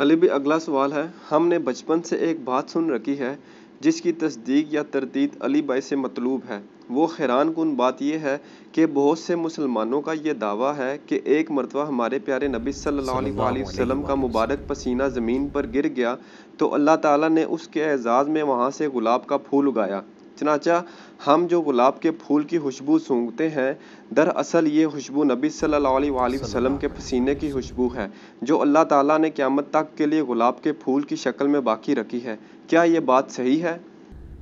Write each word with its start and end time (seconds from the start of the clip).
علی 0.00 0.16
بھی 0.16 0.30
اگلا 0.30 0.58
سوال 0.58 0.92
ہے 0.92 1.02
ہم 1.30 1.48
نے 1.48 1.58
بچپن 1.58 2.02
سے 2.02 2.16
ایک 2.16 2.38
بات 2.44 2.70
سن 2.70 2.90
رکھی 2.90 3.18
ہے 3.18 3.36
جس 3.80 4.00
کی 4.02 4.12
تصدیق 4.12 4.72
یا 4.74 4.82
تردید 4.82 5.30
علی 5.40 5.62
بھائی 5.62 5.80
سے 5.80 5.96
مطلوب 5.96 6.40
ہے۔ 6.48 6.60
وہ 6.90 7.06
حیران 7.18 7.52
کن 7.52 7.74
بات 7.74 8.00
یہ 8.02 8.18
ہے 8.18 8.36
کہ 8.72 8.86
بہت 8.86 9.18
سے 9.18 9.34
مسلمانوں 9.36 10.00
کا 10.00 10.12
یہ 10.12 10.32
دعویٰ 10.32 10.72
ہے 10.78 10.98
کہ 11.06 11.20
ایک 11.24 11.50
مرتبہ 11.50 11.86
ہمارے 11.86 12.18
پیارے 12.18 12.48
نبی 12.48 12.72
صلی 12.72 12.98
اللہ 12.98 13.10
علیہ 13.10 13.32
وآلہ 13.32 13.62
وسلم 13.62 14.02
کا 14.02 14.14
مبارک 14.14 14.66
پسینہ 14.68 15.08
زمین 15.14 15.48
پر 15.48 15.66
گر 15.74 15.88
گیا 15.96 16.14
تو 16.56 16.74
اللہ 16.74 16.96
تعالیٰ 17.02 17.30
نے 17.30 17.44
اس 17.44 17.68
کے 17.68 17.84
اعزاز 17.84 18.28
میں 18.28 18.42
وہاں 18.42 18.70
سے 18.70 18.88
گلاب 18.88 19.26
کا 19.26 19.36
پھول 19.36 19.68
اگایا۔ 19.68 20.00
چنانچہ 20.40 20.82
ہم 21.26 21.46
جو 21.50 21.60
گلاب 21.60 22.00
کے 22.02 22.10
پھول 22.10 22.42
کی 22.42 22.58
خوشبو 22.58 22.98
سونگھتے 22.98 23.48
ہیں، 23.48 23.72
دراصل 24.16 24.66
یہ 24.66 24.86
خوشبو 24.86 25.24
نبی 25.24 25.48
صلی 25.48 25.74
اللہ 25.74 25.88
علیہ 25.88 26.10
وآلہ 26.10 26.36
وسلم 26.40 26.76
کے 26.76 26.88
پسینے 26.88 27.34
کی 27.34 27.52
خوشبو 27.52 27.88
ہے، 27.94 28.06
جو 28.42 28.60
اللہ 28.60 28.84
تعالیٰ 28.84 29.18
نے 29.18 29.30
قیامت 29.30 29.70
تک 29.70 29.98
کے 29.98 30.06
لیے 30.06 30.22
گلاب 30.22 30.62
کے 30.62 30.72
پھول 30.72 31.02
کی 31.02 31.16
شکل 31.16 31.46
میں 31.46 31.60
باقی 31.60 31.94
رکھی 31.94 32.24
ہے۔ 32.24 32.36
کیا 32.66 32.82
یہ 32.82 33.00
بات 33.00 33.30
صحیح 33.30 33.62
ہے؟ 33.62 33.76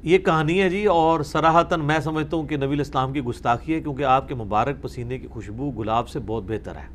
یہ 0.03 0.19
کہانی 0.19 0.61
ہے 0.63 0.71
جی 0.71 0.85
اور 0.85 1.21
سراہتاً 1.21 1.81
میں 1.81 1.99
سمجھتا 2.01 2.37
ہوں 2.37 2.47
کہ 2.47 2.57
نبی 2.57 2.75
الاسلام 2.75 3.13
کی 3.13 3.21
گستاخی 3.21 3.75
ہے، 3.75 3.81
کیونکہ 3.81 4.03
آپ 4.03 4.29
کے 4.29 4.35
مبارک 4.35 4.83
پسینے 4.83 5.19
کی 5.19 5.27
خوشبو 5.27 5.71
گلاب 5.71 6.09
سے 6.09 6.19
بہت 6.27 6.45
بہتر 6.47 6.77
ہے۔ 6.77 6.87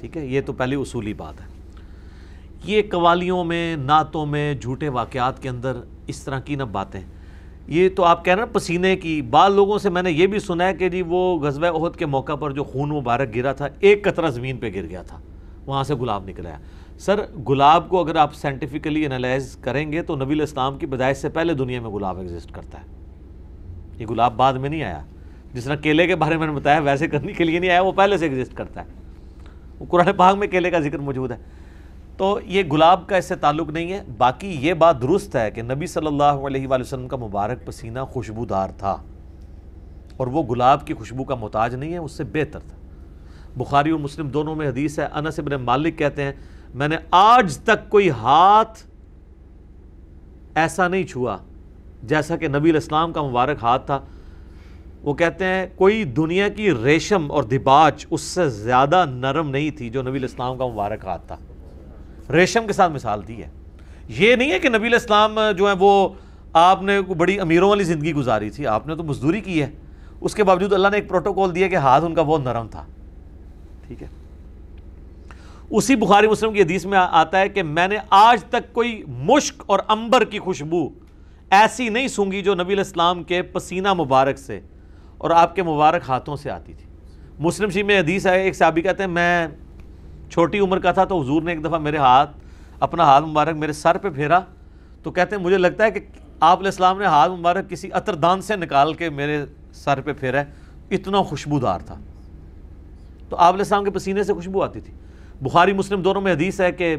ٹھیک 0.00 0.16
ہے، 0.16 0.26
یہ 0.26 0.40
تو 0.46 0.52
پہلی 0.52 0.76
اصولی 0.76 1.14
بات 1.14 1.40
ہے۔ 1.40 1.46
یہ 2.64 2.82
قوالیوں 2.90 3.44
میں، 3.44 3.76
نعتوں 3.76 4.26
میں، 4.26 4.54
جھوٹے 4.54 4.88
واقعات 4.88 5.42
کے 5.42 5.48
اندر 5.48 5.80
اس 6.06 6.22
طرح 6.22 6.40
کی 6.40 6.54
نہ 6.54 6.62
باتیں 6.62 7.00
یہ 7.66 7.88
تو 7.88 8.04
آپ 8.04 8.24
کہہ 8.24 8.34
رہے 8.34 8.42
ہیں 8.42 8.54
پسینے 8.54 8.96
کی، 8.96 9.22
بعض 9.22 9.54
لوگوں 9.54 9.78
سے 9.78 9.90
میں 9.90 10.02
نے 10.02 10.10
یہ 10.10 10.26
بھی 10.26 10.38
سنا 10.38 10.66
ہے 10.66 10.74
کہ 10.74 10.88
جی 10.88 11.02
وہ 11.02 11.38
غزوہ 11.38 11.86
عہد 11.86 11.96
کے 11.96 12.06
موقع 12.06 12.34
پر 12.34 12.50
جو 12.50 12.64
خون 12.64 12.88
مبارک 12.88 13.34
گرا 13.34 13.52
تھا، 13.52 13.66
ایک 13.80 14.04
قطرہ 14.04 14.30
زمین 14.30 14.56
پہ 14.56 14.66
گر 14.74 14.82
گیا 14.82 15.02
تھا، 15.02 15.20
وہاں 15.66 15.84
سے 15.84 15.94
گلاب 15.94 16.28
نکلا 16.28 16.50
ہے۔ 16.50 16.56
سر، 16.98 17.20
گلاب 17.48 17.88
کو 17.88 18.00
اگر 18.00 18.16
آپ 18.16 18.34
سائنٹیفکلی 18.34 19.06
انالائز 19.06 19.56
کریں 19.56 19.92
گے 19.92 20.02
تو 20.02 20.16
نبی 20.16 20.34
الاسلام 20.34 20.78
کی 20.78 20.86
بدائش 20.86 21.16
سے 21.16 21.28
پہلے 21.28 21.54
دنیا 21.54 21.80
میں 21.80 21.90
گلاب 21.90 22.18
ایگزسٹ 22.18 22.52
کرتا 22.52 22.78
ہے۔ 22.78 22.84
یہ 23.98 24.06
گلاب 24.10 24.36
بعد 24.36 24.52
میں 24.52 24.70
نہیں 24.70 24.82
آیا۔ 24.82 25.00
جس 25.52 25.64
طرح 25.64 25.74
کیلے 25.74 26.06
کے 26.06 26.16
بارے 26.16 26.36
میں 26.36 26.46
نے 26.46 26.52
بتایا، 26.52 26.78
ویسے 26.78 27.06
کرنے 27.06 27.32
کے 27.32 27.44
لیے 27.44 27.58
نہیں 27.58 27.70
آیا، 27.70 27.80
وہ 27.80 27.92
پہلے 27.92 28.18
سے 28.18 28.28
ایگزسٹ 28.28 28.54
کرتا 28.54 28.84
ہے۔ 28.84 28.86
وہ 29.78 29.86
قرآن 29.88 30.14
پاک 30.16 30.36
میں 30.36 30.48
کیلے 30.48 30.70
کا 30.70 30.78
ذکر 30.78 30.98
موجود 30.98 31.30
ہے۔ 31.30 31.36
تو 32.16 32.40
یہ 32.44 32.62
گلاب 32.72 33.06
کا 33.06 33.16
اس 33.16 33.24
سے 33.24 33.36
تعلق 33.36 33.70
نہیں 33.70 33.92
ہے، 33.92 34.02
باقی 34.18 34.56
یہ 34.60 34.74
بات 34.74 35.02
درست 35.02 35.36
ہے 35.36 35.50
کہ 35.50 35.62
نبی 35.62 35.86
صلی 35.86 36.06
اللہ 36.06 36.24
علیہ 36.24 36.68
وآلہ 36.68 36.80
وسلم 36.80 37.08
کا 37.08 37.16
مبارک 37.16 37.66
پسینہ 37.66 37.98
خوشبودار 38.00 38.68
تھا۔ 38.78 38.96
اور 40.16 40.26
وہ 40.26 40.42
گلاب 40.42 40.86
کی 40.86 40.94
خوشبو 40.94 41.24
کا 41.24 41.34
محتاج 41.34 41.74
نہیں 41.74 41.92
ہے، 41.92 41.98
اس 41.98 42.12
سے 42.12 42.24
بہتر 42.24 42.58
تھا۔ 42.58 42.76
بخاری 43.56 43.90
اور 43.90 44.00
مسلم 44.00 44.28
دونوں 44.28 44.54
میں 44.54 44.68
حدیث 44.68 44.98
ہے، 44.98 45.06
انس 45.12 45.38
ابن 45.38 45.62
مالک 45.62 45.98
کہتے 45.98 46.22
ہیں، 46.22 46.32
میں 46.74 46.88
نے 46.88 46.96
آج 47.10 47.58
تک 47.58 47.90
کوئی 47.90 48.10
ہاتھ 48.10 48.86
ایسا 50.54 50.88
نہیں 50.88 51.04
چھوا 51.04 51.36
جیسا 52.02 52.36
کہ 52.36 52.48
نبی 52.48 52.70
الاسلام 52.70 53.12
کا 53.12 53.22
مبارک 53.22 53.56
ہاتھ 53.62 53.86
تھا۔ 53.86 54.00
وہ 55.02 55.14
کہتے 55.14 55.44
ہیں، 55.44 55.66
کوئی 55.76 56.04
دنیا 56.04 56.48
کی 56.48 56.72
ریشم 56.84 57.32
اور 57.32 57.42
دباچ 57.42 58.06
اس 58.10 58.20
سے 58.20 58.48
زیادہ 58.48 59.04
نرم 59.08 59.50
نہیں 59.50 59.70
تھی 59.70 59.90
جو 59.90 60.02
نبی 60.02 60.18
الاسلام 60.18 60.58
کا 60.58 60.66
مبارک 60.66 61.04
ہاتھ 61.04 61.26
تھا۔ 61.26 61.36
ریشم 62.32 62.66
کے 62.66 62.72
ساتھ 62.72 62.92
مثال 62.92 63.28
دی 63.28 63.42
ہے۔ 63.42 63.48
یہ 64.08 64.36
نہیں 64.36 64.52
ہے 64.52 64.58
کہ 64.58 64.68
نبی 64.68 64.86
الاسلام 64.86 65.38
جو 65.56 65.68
ہے 65.68 65.72
وہ 65.78 66.08
آپ 66.52 66.82
نے 66.82 67.00
بڑی 67.00 67.40
امیروں 67.40 67.68
والی 67.68 67.84
زندگی 67.84 68.12
گزاری 68.12 68.50
تھی، 68.50 68.66
آپ 68.66 68.86
نے 68.86 68.96
تو 68.96 69.02
مزدوری 69.02 69.40
کی 69.40 69.62
ہے۔ 69.62 69.70
اس 70.20 70.34
کے 70.34 70.44
باوجود 70.44 70.72
اللہ 70.72 70.88
نے 70.88 70.96
ایک 70.96 71.08
پروٹوکول 71.08 71.54
دیا 71.54 71.68
کہ 71.68 71.76
ہاتھ 71.76 72.04
ان 72.04 72.14
کا 72.14 72.22
بہت 72.22 72.40
نرم 72.40 72.66
تھا۔ 72.68 72.84
ٹھیک 73.86 74.02
ہے۔ 74.02 74.08
اسی 75.70 75.96
بخاری 75.96 76.28
مسلم 76.28 76.52
کی 76.52 76.62
حدیث 76.62 76.86
میں 76.86 76.98
آتا 76.98 77.40
ہے 77.40 77.48
کہ 77.48 77.62
میں 77.62 77.88
نے 77.88 77.96
آج 78.10 78.44
تک 78.44 78.72
کوئی 78.72 79.02
مشک 79.08 79.62
اور 79.66 79.78
امبر 79.88 80.24
کی 80.24 80.38
خوشبو 80.38 80.88
ایسی 81.50 81.88
نہیں 81.88 82.08
سونگی 82.08 82.42
جو 82.42 82.54
نبی 82.54 82.72
الاسلام 82.72 83.22
کے 83.22 83.42
پسینہ 83.42 83.94
مبارک 83.94 84.38
سے 84.38 84.60
اور 85.18 85.30
آپ 85.30 85.56
کے 85.56 85.62
مبارک 85.62 86.02
ہاتھوں 86.08 86.36
سے 86.36 86.50
آتی 86.50 86.72
تھی۔ 86.72 86.86
مسلم 87.38 87.70
شی 87.70 87.82
میں 87.82 88.00
حدیث 88.00 88.26
ہے، 88.26 88.42
ایک 88.42 88.56
صحابی 88.56 88.82
کہتے 88.82 89.02
ہیں، 89.02 89.10
میں 89.10 89.48
چھوٹی 90.30 90.58
عمر 90.58 90.78
کا 90.78 90.92
تھا 90.92 91.04
تو 91.04 91.20
حضور 91.20 91.42
نے 91.42 91.52
ایک 91.52 91.64
دفعہ 91.64 91.78
میرے 91.78 91.96
ہاتھ، 91.96 92.30
اپنا 92.80 93.04
ہاتھ 93.04 93.24
مبارک 93.24 93.56
میرے 93.56 93.72
سر 93.72 93.98
پہ 93.98 94.10
پھیرا 94.10 94.40
تو 95.02 95.10
کہتے 95.10 95.36
ہیں، 95.36 95.42
مجھے 95.42 95.58
لگتا 95.58 95.84
ہے 95.84 95.90
کہ 95.90 96.00
آپ 96.40 96.58
علیہ 96.58 96.68
السلام 96.68 96.98
نے 96.98 97.04
ہاتھ 97.04 97.32
مبارک 97.32 97.70
کسی 97.70 97.90
عطردان 97.92 98.40
سے 98.40 98.56
نکال 98.56 98.94
کے 98.94 99.10
میرے 99.10 99.44
سر 99.72 100.00
پہ 100.00 100.12
پھیرا 100.12 100.40
ہے۔ 100.40 100.44
اتنا 100.90 101.22
خوشبودار 101.22 101.80
تھا۔ 101.80 101.94
تو 103.28 103.36
آپ 103.36 103.52
علیہ 103.52 103.62
السلام 103.62 103.84
کے 103.84 103.90
پسینے 103.90 104.22
سے 104.22 104.32
خوشبو 104.32 104.62
آتی 104.62 104.80
تھی۔ 104.80 104.92
بخاری، 105.40 105.72
مسلم 105.72 106.02
دونوں 106.02 106.20
میں 106.22 106.32
حدیث 106.32 106.60
ہے 106.60 106.72
کہ 106.72 106.96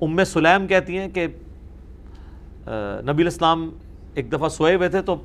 ام 0.00 0.24
سلیم 0.24 0.66
کہتی 0.66 0.98
ہیں 0.98 1.08
کہ 1.08 1.26
نبی 3.02 3.22
الاسلام 3.22 3.70
ایک 4.14 4.32
دفعہ 4.32 4.48
سوئے 4.48 4.74
ہوئے 4.74 4.88
تھے 4.88 5.02
تو 5.02 5.16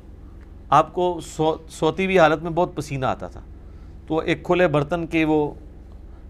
آپ 0.70 0.92
کو 0.92 1.20
سو، 1.22 1.56
سوتی 1.68 2.04
ہوئی 2.04 2.18
حالت 2.18 2.42
میں 2.42 2.50
بہت 2.50 2.76
پسینہ 2.76 3.06
آتا 3.06 3.26
تھا۔ 3.26 3.40
تو 4.06 4.18
ایک 4.18 4.44
کھلے 4.44 4.68
برتن 4.68 5.06
کے 5.06 5.24
وہ 5.24 5.54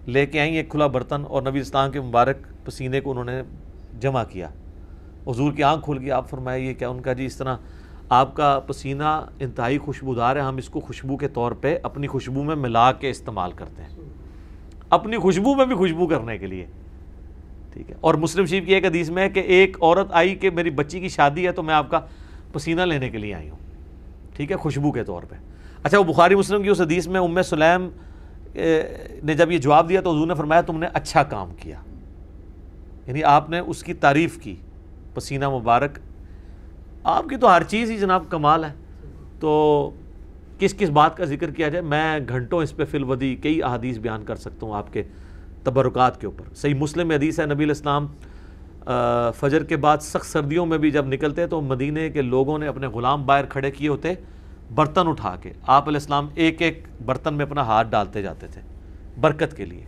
لے 0.07 0.27
کے 0.27 0.41
آئیں، 0.41 0.57
ایک 0.57 0.69
کھلا 0.69 0.87
برتن 0.87 1.23
اور 1.29 1.43
نبی 1.43 1.59
اسلام 1.59 1.91
کے 1.91 2.01
مبارک 2.01 2.37
پسینے 2.65 3.01
کو 3.01 3.11
انہوں 3.11 3.25
نے 3.25 3.43
جمع 4.01 4.23
کیا۔ 4.25 4.49
حضور 5.27 5.53
کی 5.53 5.63
آنکھ 5.63 5.85
کھل 5.85 5.99
گئی، 6.01 6.11
آپ 6.11 6.31
فرمائے، 6.31 6.61
یہ 6.61 6.75
کیا 6.75 6.89
ان 6.89 7.01
کا 7.01 7.13
جی؟ 7.13 7.27
اس 7.27 7.37
طرح 7.37 7.57
آپ 8.09 8.37
کا 8.37 8.61
پسینہ 8.67 9.27
انتہائی 9.39 9.79
خوشبودار 9.79 10.37
ہے، 10.37 10.41
ہم 10.41 10.57
اس 10.57 10.69
کو 10.69 10.81
خوشبو 10.81 11.17
کے 11.17 11.29
طور 11.29 11.53
پہ 11.53 11.79
اپنی 11.83 12.07
خوشبو 12.07 12.43
میں 12.43 12.57
ملا 12.57 12.93
کے 12.93 13.11
استعمال 13.11 13.53
کرتے 13.53 13.83
ہیں۔ 13.83 13.89
اپنی 14.91 15.17
خوشبو 15.17 15.55
میں 15.55 15.67
بھی 15.67 15.75
خوشبو 15.75 16.07
کرنے 16.07 16.39
کے 16.39 16.47
لیے۔ 16.47 16.67
ٹھیک 17.73 17.91
ہے۔ 17.91 17.95
اور 18.01 18.15
مسلم 18.15 18.45
شریف 18.45 18.67
کی 18.67 18.75
ایک 18.75 18.85
حدیث 18.85 19.11
میں 19.11 19.23
ہے 19.23 19.31
کہ 19.31 19.41
ایک 19.41 19.77
عورت 19.83 20.07
آئی 20.11 20.35
کہ 20.35 20.51
میری 20.51 20.71
بچی 20.71 21.01
کی 21.01 21.09
شادی 21.09 21.47
ہے 21.47 21.53
تو 21.53 21.63
میں 21.63 21.75
آپ 21.75 21.91
کا 21.91 22.01
پسینہ 22.53 22.83
لینے 22.83 23.11
کے 23.11 23.19
لیے 23.19 23.35
آئی 23.35 23.51
ہوں۔ 23.51 23.59
ٹھیک 24.37 24.51
ہے، 24.51 24.57
خوشبو 24.57 24.93
کے 24.93 25.05
طور 25.05 25.23
پہ۔ 25.23 25.35
اچھا 25.83 25.99
وہ 25.99 26.05
بخاری 26.05 26.35
مسلم 26.35 26.63
کی 26.63 26.69
اس 26.69 26.81
حدیث 26.81 27.07
میں، 27.07 27.21
ام 27.21 27.43
سلیم 27.43 27.89
نے 29.25 29.35
جب 29.35 29.51
یہ 29.51 29.59
جواب 29.59 29.89
دیا 29.89 30.01
تو 30.01 30.11
حضور 30.11 30.27
نے 30.27 30.35
فرمایا 30.35 30.61
تم 30.61 30.79
نے 30.79 30.87
اچھا 30.93 31.23
کام 31.23 31.49
کیا۔ 31.61 31.81
یعنی 33.07 33.25
آپ 33.25 33.51
نے 33.51 33.59
اس 33.59 33.83
کی 33.83 33.95
تعریف 33.95 34.39
کی، 34.39 34.57
پسینہ 35.15 35.49
مبارک۔ 35.49 35.99
آپ 37.05 37.25
کی 37.29 37.37
تو 37.37 37.57
ہر 37.57 37.63
چیز 37.63 37.91
ہی 37.91 37.97
جناب 37.97 38.25
کمال 38.29 38.65
ہے۔ 38.65 38.73
تو 39.41 39.91
کس 40.59 40.75
کس 40.75 40.91
بات 40.91 41.17
کا 41.17 41.25
ذکر 41.25 41.51
کیا 41.51 41.69
جائے؟ 41.69 41.83
میں 41.83 42.19
گھنٹوں 42.29 42.63
اس 42.63 42.77
پہ 42.77 42.85
فی 42.85 42.99
الودی 42.99 43.37
کئی 43.37 43.63
احادیث 43.63 43.99
بیان 43.99 44.25
کر 44.25 44.37
سکتا 44.37 44.67
ہوں 44.67 44.75
آپ 44.75 44.93
کے 44.93 45.03
تبرکات 45.65 46.21
کے 46.21 46.27
اوپر۔ 46.27 46.55
صحیح 46.55 46.75
مسلم 46.75 47.11
حدیث 47.11 47.41
ہے، 47.41 47.47
نبی 47.47 47.65
الاسلام 47.65 48.07
فجر 49.37 49.65
کے 49.65 49.77
بعد 49.77 49.99
سخت 49.99 50.27
سردیوں 50.27 50.67
میں 50.67 50.79
بھی 50.79 50.91
جب 50.91 51.07
نکلتے 51.07 51.47
تو 51.47 51.61
مدینے 51.61 52.11
کے 52.11 52.23
لوگوں 52.23 52.59
نے 52.59 52.67
اپنے 52.67 52.87
غلام 52.87 53.27
باہر 53.27 53.45
کھڑے 53.45 53.71
کیے 53.71 53.89
ہوتے۔ 53.89 54.15
برتن 54.75 55.09
اٹھا 55.09 55.37
کے 55.43 55.53
آپ 55.67 55.89
علیہ 55.89 55.97
السلام 55.97 56.29
ایک 56.35 56.63
ایک 56.63 56.85
برتن 57.05 57.35
میں 57.35 57.47
اپنا 57.47 57.63
ہاتھ 57.63 57.89
ڈالتے 57.89 58.23
جاتے 58.23 58.47
تھے 58.47 58.61
برکت 59.21 59.57
کے 59.57 59.65
لیے۔ 59.65 59.85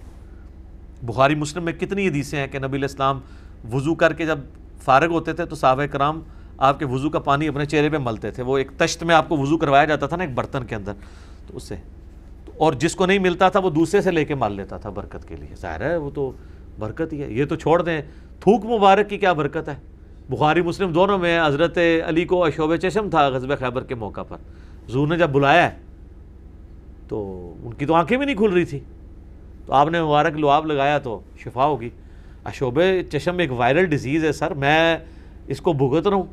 بخاری 1.02 1.34
مسلم 1.34 1.64
میں 1.64 1.72
کتنی 1.72 2.08
حدیثیں 2.08 2.38
ہیں 2.38 2.46
کہ 2.46 2.58
نبی 2.58 2.76
علیہ 2.76 2.88
السلام 2.90 3.20
وضو 3.72 3.94
کر 3.94 4.12
کے 4.12 4.26
جب 4.26 4.38
فارغ 4.82 5.06
ہوتے 5.06 5.32
تھے 5.32 5.44
تو 5.44 5.56
صحابہ 5.56 5.86
کرام 5.86 6.20
آپ 6.58 6.78
کے 6.78 6.84
وضو 6.84 7.10
کا 7.10 7.18
پانی 7.18 7.48
اپنے 7.48 7.64
چہرے 7.64 7.88
پہ 7.88 7.96
ملتے 7.98 8.30
تھے۔ 8.30 8.42
وہ 8.42 8.58
ایک 8.58 8.70
تشت 8.76 9.02
میں 9.02 9.14
آپ 9.14 9.28
کو 9.28 9.36
وضو 9.36 9.58
کروایا 9.58 9.84
جاتا 9.84 10.06
تھا 10.06 10.16
نا 10.16 10.24
ایک 10.24 10.34
برتن 10.34 10.64
کے 10.64 10.74
اندر۔ 10.74 10.92
تو 11.46 11.56
اس 11.56 11.62
سے 11.62 11.74
اور 12.56 12.72
جس 12.72 12.94
کو 12.94 13.06
نہیں 13.06 13.18
ملتا 13.18 13.48
تھا 13.48 13.60
وہ 13.60 13.70
دوسرے 13.70 14.00
سے 14.00 14.10
لے 14.10 14.24
کے 14.24 14.34
مال 14.34 14.52
لیتا 14.52 14.76
تھا 14.76 14.90
برکت 14.90 15.28
کے 15.28 15.36
لیے۔ 15.36 15.56
ظاہر 15.56 15.80
ہے 15.80 15.96
وہ 15.96 16.10
تو 16.10 16.32
برکت 16.78 17.12
ہی 17.12 17.22
ہے۔ 17.22 17.32
یہ 17.32 17.44
تو 17.44 17.56
چھوڑ 17.56 17.82
دیں۔ 17.82 18.02
تھوک 18.40 18.64
مبارک 18.64 19.08
کی 19.08 19.18
کیا 19.18 19.32
برکت 19.32 19.68
ہے؟ 19.68 19.74
بخاری 20.28 20.62
مسلم 20.62 20.92
دونوں 20.92 21.18
میں 21.18 21.46
حضرت 21.46 21.78
علی 22.06 22.24
کو 22.24 22.44
اشوب 22.44 22.76
چشم 22.76 23.10
تھا 23.10 23.28
غزب 23.28 23.58
خیبر 23.58 23.84
کے 23.84 23.94
موقع 23.94 24.22
پر۔ 24.22 24.36
حضور 24.88 25.08
نے 25.08 25.18
جب 25.18 25.30
بلایا 25.30 25.70
ہے، 25.70 25.76
تو 27.08 27.54
ان 27.62 27.72
کی 27.72 27.86
تو 27.86 27.94
آنکھیں 27.94 28.18
بھی 28.18 28.26
نہیں 28.26 28.36
کھل 28.36 28.52
رہی 28.52 28.64
تھی۔ 28.64 28.80
تو 29.66 29.72
آپ 29.72 29.88
نے 29.88 30.02
مبارک 30.02 30.36
لعاب 30.36 30.66
لگایا 30.66 30.98
تو 30.98 31.20
شفا 31.38 31.64
ہوگی۔ 31.64 31.90
اشوب 32.44 32.80
چشم 33.12 33.38
ایک 33.38 33.52
وائرل 33.52 33.84
ڈیزیز 33.84 34.24
ہے 34.24 34.32
سر، 34.32 34.54
میں 34.54 34.98
اس 35.46 35.60
کو 35.60 35.72
بھگت 35.72 36.06
رہا 36.06 36.16
ہوں۔ 36.16 36.24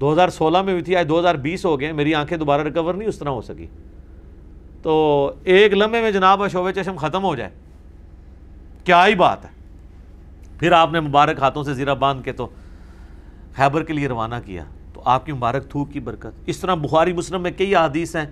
دو 0.00 0.12
ہزار 0.12 0.28
سولہ 0.28 0.62
میں 0.62 0.74
بھی 0.74 0.82
تھی، 0.82 0.96
آج 0.96 1.08
دو 1.08 1.20
ہزار 1.20 1.34
بیس 1.34 1.64
ہو 1.64 1.80
گئے 1.80 1.92
میری 1.92 2.14
آنکھیں 2.14 2.38
دوبارہ 2.38 2.62
ریکور 2.62 2.94
نہیں 2.94 3.08
اس 3.08 3.18
طرح 3.18 3.28
ہو 3.28 3.40
سکی۔ 3.40 3.66
تو 4.82 5.32
ایک 5.44 5.72
لمحے 5.72 6.00
میں 6.00 6.10
جناب 6.10 6.42
اشوب 6.42 6.70
چشم 6.70 6.96
ختم 6.96 7.24
ہو 7.24 7.36
جائے۔ 7.36 7.50
کیا 8.84 9.06
ہی 9.06 9.14
بات 9.14 9.44
ہے۔ 9.44 9.50
پھر 10.58 10.72
آپ 10.72 10.92
نے 10.92 11.00
مبارک 11.00 11.38
ہاتھوں 11.38 11.64
سے 11.64 11.74
زیرہ 11.74 11.94
باندھ 11.94 12.24
کے 12.24 12.32
تو 12.32 12.48
خیبر 13.56 13.82
کے 13.82 13.92
لیے 13.92 14.08
روانہ 14.08 14.34
کیا۔ 14.44 14.64
آپ 15.04 15.26
کی 15.26 15.32
مبارک 15.32 15.70
تھوک 15.70 15.92
کی 15.92 16.00
برکت۔ 16.00 16.40
اس 16.46 16.58
طرح 16.58 16.74
بخاری 16.74 17.12
مسلم 17.12 17.42
میں 17.42 17.50
کئی 17.50 17.76
حدیث 17.76 18.16
ہیں 18.16 18.26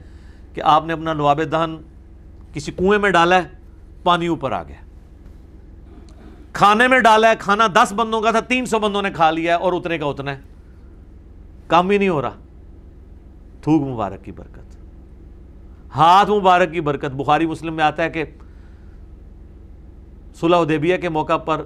کہ 0.55 0.61
آپ 0.61 0.85
نے 0.87 0.93
اپنا 0.93 1.13
لواب 1.13 1.41
دہن 1.53 1.77
کسی 2.53 2.73
کنویں 2.73 2.99
میں 2.99 3.11
ڈالا 3.11 3.37
ہے، 3.37 3.43
پانی 4.03 4.27
اوپر 4.27 4.53
آ 4.53 4.63
گیا۔ 4.63 4.77
کھانے 6.53 6.89
میں 6.89 7.01
ڈالا 7.01 7.29
ہے، 7.29 7.35
کھانا 7.39 7.67
دس 7.67 7.93
بندوں 7.93 8.21
کا 8.21 8.31
تھا، 8.31 8.41
تین 8.41 8.67
سو 8.67 8.79
بندوں 8.79 9.03
نے 9.03 9.11
کھا 9.11 9.31
لیا 9.31 9.57
ہے 9.57 9.61
اور 9.61 9.73
اتنے 9.73 9.99
کا 9.99 10.07
اتنا 10.07 10.31
ہے۔ 10.31 10.41
کام 11.67 11.91
ہی 11.91 11.99
نہیں 11.99 12.09
ہو 12.09 12.23
رہا۔ 12.23 12.35
تھوک 13.63 13.83
مبارک 13.83 14.25
کی 14.25 14.33
برکت۔ 14.33 14.77
ہاتھ 15.97 16.31
مبارک 16.31 16.73
کی 16.73 16.81
برکت۔ 16.81 17.15
بخاری 17.17 17.47
مسلم 17.47 17.75
میں 17.75 17.85
آتا 17.85 18.03
ہے 18.03 18.11
کہ 18.11 18.25
صلح 20.41 20.57
ادیبیہ 20.57 20.97
کے 20.97 21.09
موقع 21.09 21.37
پر 21.37 21.65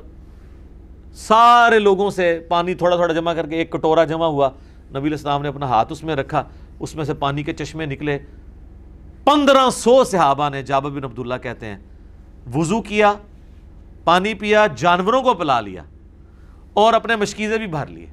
سارے 1.12 1.78
لوگوں 1.78 2.10
سے 2.10 2.46
پانی 2.48 2.74
تھوڑا 2.74 2.96
تھوڑا 2.96 3.14
جمع 3.14 3.32
کر 3.32 3.46
کے 3.46 3.56
ایک 3.56 3.72
کٹورا 3.72 4.04
جمع 4.04 4.26
ہوا۔ 4.26 4.50
نبی 4.94 5.08
الاسلام 5.08 5.42
نے 5.42 5.48
اپنا 5.48 5.66
ہاتھ 5.66 5.92
اس 5.92 6.04
میں 6.04 6.16
رکھا، 6.16 6.44
اس 6.80 6.94
میں 6.94 7.04
سے 7.04 7.14
پانی 7.14 7.42
کے 7.42 7.52
چشمے 7.52 7.86
نکلے۔ 7.86 8.18
پندرہ 9.24 9.70
سو 9.70 10.04
صحابہ 10.04 10.48
نے 10.48 10.62
جابر 10.62 10.90
بن 10.90 11.04
عبداللہ 11.04 11.34
کہتے 11.42 11.66
ہیں، 11.66 11.78
وضو 12.54 12.82
کیا، 12.82 13.12
پانی 14.04 14.34
پیا، 14.34 14.66
جانوروں 14.76 15.22
کو 15.22 15.34
پلا 15.34 15.60
لیا 15.60 15.82
اور 16.72 16.92
اپنے 16.92 17.16
مشکیزیں 17.16 17.58
بھی 17.58 17.66
بھر 17.66 17.86
لیے۔ 17.86 18.06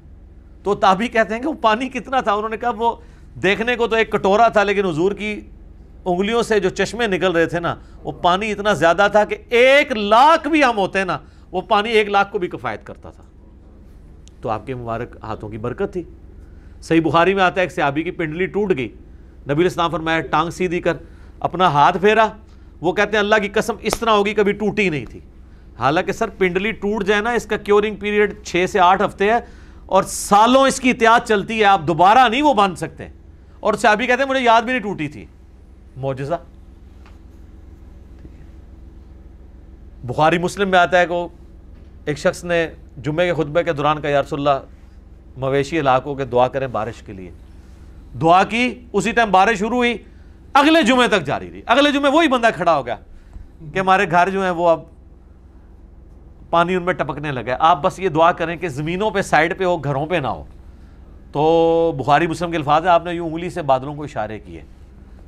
تو 0.62 0.74
تابی 0.74 1.08
کہتے 1.08 1.34
ہیں 1.34 1.42
کہ 1.42 1.48
وہ 1.48 1.52
پانی 1.52 1.88
کتنا 1.88 2.20
تھا؟ 2.20 2.32
انہوں 2.32 2.48
نے 2.48 2.56
کہا، 2.56 2.70
وہ 2.76 2.96
دیکھنے 3.42 3.76
کو 3.76 3.86
تو 3.86 3.96
ایک 3.96 4.12
کٹورا 4.12 4.48
تھا، 4.48 4.62
لیکن 4.62 4.86
حضور 4.86 5.12
کی 5.12 5.40
انگلیوں 6.04 6.42
سے 6.42 6.60
جو 6.60 6.68
چشمے 6.68 7.06
نکل 7.06 7.32
رہے 7.32 7.46
تھے 7.46 7.60
نا، 7.60 7.74
وہ 8.02 8.12
پانی 8.12 8.52
اتنا 8.52 8.72
زیادہ 8.72 9.06
تھا 9.12 9.24
کہ 9.24 9.36
ایک 9.48 9.92
لاکھ 9.92 10.48
بھی 10.48 10.64
ہم 10.64 10.78
ہوتے 10.78 11.04
نا، 11.04 11.18
وہ 11.50 11.60
پانی 11.60 11.90
ایک 11.90 12.08
لاکھ 12.08 12.32
کو 12.32 12.38
بھی 12.38 12.48
کفایت 12.48 12.86
کرتا 12.86 13.10
تھا۔ 13.10 13.22
تو 14.40 14.48
آپ 14.48 14.66
کے 14.66 14.74
مبارک 14.74 15.16
ہاتھوں 15.22 15.48
کی 15.48 15.58
برکت 15.58 15.92
تھی۔ 15.92 16.02
صحیح 16.84 17.00
بخاری 17.00 17.34
میں 17.34 17.42
آتا 17.42 17.60
ہے 17.60 17.66
ایک 17.66 17.72
صحابی 17.72 18.02
کی 18.02 18.10
پنڈلی 18.10 18.46
ٹوٹ 18.46 18.72
گئی۔ 18.76 18.88
نبی 19.50 19.60
الاسلام 19.60 19.90
فرمایا، 19.90 20.20
ٹانگ 20.20 20.50
سیدھی 20.50 20.80
کر، 20.80 20.92
اپنا 21.40 21.66
ہاتھ 21.66 21.98
پھیرا۔ 21.98 22.28
وہ 22.80 22.92
کہتے 22.92 23.10
ہیں، 23.10 23.18
اللہ 23.18 23.34
کی 23.42 23.48
قسم 23.48 23.74
اس 23.80 24.00
طرح 24.00 24.10
ہوگی، 24.10 24.34
کبھی 24.34 24.52
ٹوٹی 24.52 24.88
نہیں 24.88 25.06
تھی۔ 25.06 25.20
حالانکہ 25.78 26.12
سر، 26.12 26.28
پنڈلی 26.28 26.70
ٹوٹ 26.70 27.04
جائے 27.04 27.20
نا، 27.20 27.30
اس 27.30 27.46
کا 27.46 27.56
کیورنگ 27.56 27.96
پیریڈ 27.96 28.34
چھ 28.44 28.64
سے 28.68 28.80
آٹھ 28.80 29.02
ہفتے 29.02 29.24
ہے 29.24 29.38
اور 29.86 30.02
سالوں 30.02 30.62
اس 30.62 30.80
کی 30.80 30.88
احتیاط 30.88 31.28
چلتی 31.28 31.60
ہے، 31.60 31.64
آپ 31.64 31.80
دوبارہ 31.86 32.28
نہیں 32.28 32.42
وہ 32.42 32.54
باندھ 32.54 32.78
سکتے۔ 32.78 33.08
اور 33.60 33.74
صحابی 33.74 34.06
کہتے 34.06 34.22
ہیں، 34.22 34.30
مجھے 34.30 34.40
یاد 34.40 34.62
بھی 34.62 34.72
نہیں 34.72 34.82
ٹوٹی 34.82 35.08
تھی۔ 35.08 35.26
معجزہ۔ 35.96 36.34
بخاری 40.04 40.38
مسلم 40.38 40.68
میں 40.68 40.78
آتا 40.78 41.00
ہے 41.00 41.06
کہ 41.06 41.26
ایک 42.04 42.18
شخص 42.18 42.44
نے 42.44 42.68
جمعے 43.02 43.26
کے 43.26 43.34
خطبے 43.34 43.62
کے 43.62 43.72
دوران 43.72 44.00
کا 44.00 44.08
یارس 44.08 44.32
اللہ 44.32 44.50
مویشی 45.36 45.78
علاقوں 45.78 46.14
کے 46.14 46.24
دعا 46.24 46.48
کریں 46.48 46.66
بارش 46.66 47.02
کے 47.02 47.12
لیے۔ 47.12 47.30
دعا 48.20 48.44
کی، 48.44 48.80
اسی 48.92 49.12
ٹائم 49.12 49.30
بارش 49.30 49.58
شروع 49.58 49.76
ہوئی۔ 49.76 49.96
اگلے 50.54 50.82
جمعے 50.82 51.08
تک 51.08 51.24
جاری 51.24 51.50
رہی۔ 51.50 51.60
اگلے 51.66 51.92
جمعے 51.92 52.10
وہی 52.10 52.28
بندہ 52.28 52.48
کھڑا 52.54 52.76
ہو 52.76 52.86
گیا 52.86 52.96
کہ 53.74 53.78
ہمارے 53.78 54.10
گھر 54.10 54.28
جو 54.28 54.42
ہیں 54.42 54.50
وہ 54.50 54.68
اب 54.68 54.80
پانی 56.50 56.74
ان 56.74 56.82
میں 56.82 56.94
ٹپکنے 56.94 57.32
لگا 57.32 57.56
آپ 57.58 57.82
بس 57.82 57.98
یہ 57.98 58.08
دعا 58.08 58.32
کریں 58.32 58.56
کہ 58.56 58.68
زمینوں 58.68 59.10
پہ، 59.10 59.22
سائڈ 59.22 59.58
پہ 59.58 59.64
ہو، 59.64 59.76
گھروں 59.76 60.06
پہ 60.06 60.14
نہ 60.14 60.26
ہو۔ 60.26 60.44
تو 61.32 61.92
بخاری 61.98 62.26
مسلم 62.26 62.50
کے 62.50 62.56
الفاظ 62.56 62.82
ہیں، 62.82 62.90
آپ 62.90 63.04
نے 63.04 63.12
یوں 63.12 63.28
انگلی 63.28 63.50
سے 63.50 63.62
بادلوں 63.62 63.94
کو 63.94 64.02
اشارے 64.02 64.38
کیے۔ 64.38 64.62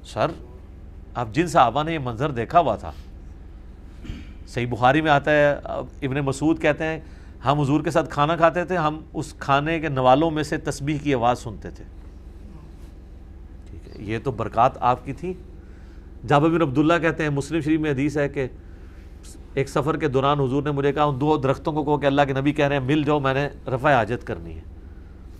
سر 0.05 0.31
اب 1.14 1.32
جن 1.32 1.47
صحابہ 1.47 1.82
نے 1.82 1.94
یہ 1.94 1.99
منظر 1.99 2.31
دیکھا 2.31 2.61
ہوا 2.61 2.76
تھا، 2.76 2.93
صحیح 4.49 4.67
بخاری 4.67 5.00
میں 5.00 5.11
آتا 5.11 5.31
ہے 5.31 5.53
ابن 6.03 6.20
مسعود 6.20 6.62
کہتے 6.62 6.85
ہیں 6.85 7.00
ہم 7.44 7.61
حضور 7.61 7.81
کے 7.81 7.91
ساتھ 7.91 8.11
کھانا 8.11 8.37
کھاتے 8.37 8.65
تھے، 8.65 8.77
ہم 8.77 9.00
اس 9.15 9.35
کھانے 9.38 9.81
کے 9.81 9.88
نوالوں 9.88 10.31
میں 10.31 10.43
سے 10.43 10.56
تسبیح 10.56 10.99
کی 11.03 11.15
آواز 11.15 11.38
سنتے 11.38 11.71
تھے۔ 11.71 11.85
ٹھیک 13.71 13.88
ہے، 13.88 14.05
یہ 14.05 14.19
تو 14.25 14.31
برکات 14.31 14.79
آپ 14.81 15.05
کی 15.05 15.12
تھی۔ 15.12 15.33
جابر 16.27 16.49
بن 16.49 16.62
عبداللہ 16.62 16.94
کہتے 17.03 17.23
ہیں، 17.23 17.31
مسلم 17.31 17.61
شریف 17.61 17.81
میں 17.81 17.91
حدیث 17.91 18.17
ہے 18.17 18.29
کہ 18.29 18.47
ایک 19.55 19.69
سفر 19.69 19.97
کے 19.97 20.09
دوران 20.09 20.41
حضور 20.41 20.62
نے 20.62 20.71
مجھے 20.71 20.93
کہا، 20.93 21.05
ان 21.05 21.21
دو 21.21 21.37
درختوں 21.37 21.73
کو 21.73 21.85
کہو 21.85 21.99
کہ 21.99 22.06
اللہ 22.06 22.23
کے 22.27 22.33
نبی 22.33 22.53
کہہ 22.53 22.67
رہے 22.67 22.77
ہیں، 22.77 22.85
مل 22.85 23.03
جاؤ، 23.03 23.19
میں 23.19 23.35
نے 23.35 23.49
رفع 23.67 23.93
حاجت 23.93 24.27
کرنی 24.27 24.55
ہے۔ 24.55 24.61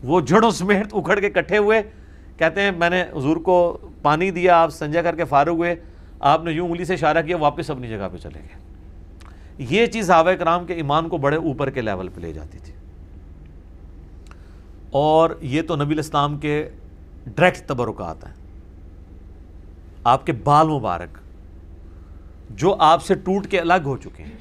وہ 0.05 0.21
جڑوں 0.21 0.51
سمیت 0.51 0.87
اکھڑ 0.93 1.21
کے 1.21 1.31
کٹھے 1.31 1.59
ہوئے 1.59 1.83
کہتے 2.37 2.61
ہیں، 2.61 2.71
میں 2.71 2.91
نے 2.91 3.05
حضور 3.17 3.37
کو 3.37 3.79
پانی 4.03 4.31
دیا، 4.31 4.57
آپ 4.57 4.71
سنجا 4.71 5.03
کر 5.03 5.17
کے 5.17 5.25
فارغ 5.25 5.51
ہوئے، 5.51 5.75
آپ 6.21 6.45
نے 6.45 6.53
یوں 6.53 6.67
انگلی 6.67 6.85
سے 6.85 6.95
اشارہ 6.95 7.23
کیا، 7.27 7.37
واپس 7.37 7.71
اپنی 7.71 7.89
جگہ 7.89 8.09
پہ 8.13 8.17
چلے 8.17 8.39
گئے۔ 8.39 8.66
یہ 9.59 9.87
چیز 9.87 10.07
صحابہ 10.07 10.33
کرام 10.33 10.67
کے 10.67 10.75
ایمان 10.75 11.09
کو 11.09 11.17
بڑے 11.19 11.37
اوپر 11.37 11.71
کے 11.71 11.81
لیول 11.81 12.09
پہ 12.09 12.21
لے 12.21 12.33
جاتی 12.33 12.59
تھی۔ 12.59 12.73
اور 14.91 15.31
یہ 15.41 15.63
تو 15.63 15.77
نبی 15.77 15.93
الاسلام 15.93 16.39
کے 16.39 16.71
ڈائریکٹ 17.25 17.69
تبرکات 17.69 18.25
ہیں۔ 18.25 18.35
آپ 20.05 20.27
کے 20.27 20.33
بال 20.33 20.69
مبارک 20.69 21.19
جو 22.51 22.77
آپ 22.79 23.03
سے 23.03 23.15
ٹوٹ 23.15 23.47
کے 23.47 23.61
الگ 23.61 23.83
ہو 23.85 23.97
چکے 23.97 24.23
ہیں، 24.23 24.37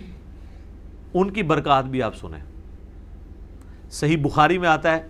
ان 1.13 1.31
کی 1.31 1.43
برکات 1.43 1.85
بھی 1.85 2.03
آپ 2.03 2.15
سنیں۔ 2.15 2.43
صحیح 3.91 4.17
بخاری 4.21 4.57
میں 4.57 4.69
آتا 4.69 4.95
ہے 4.95 5.07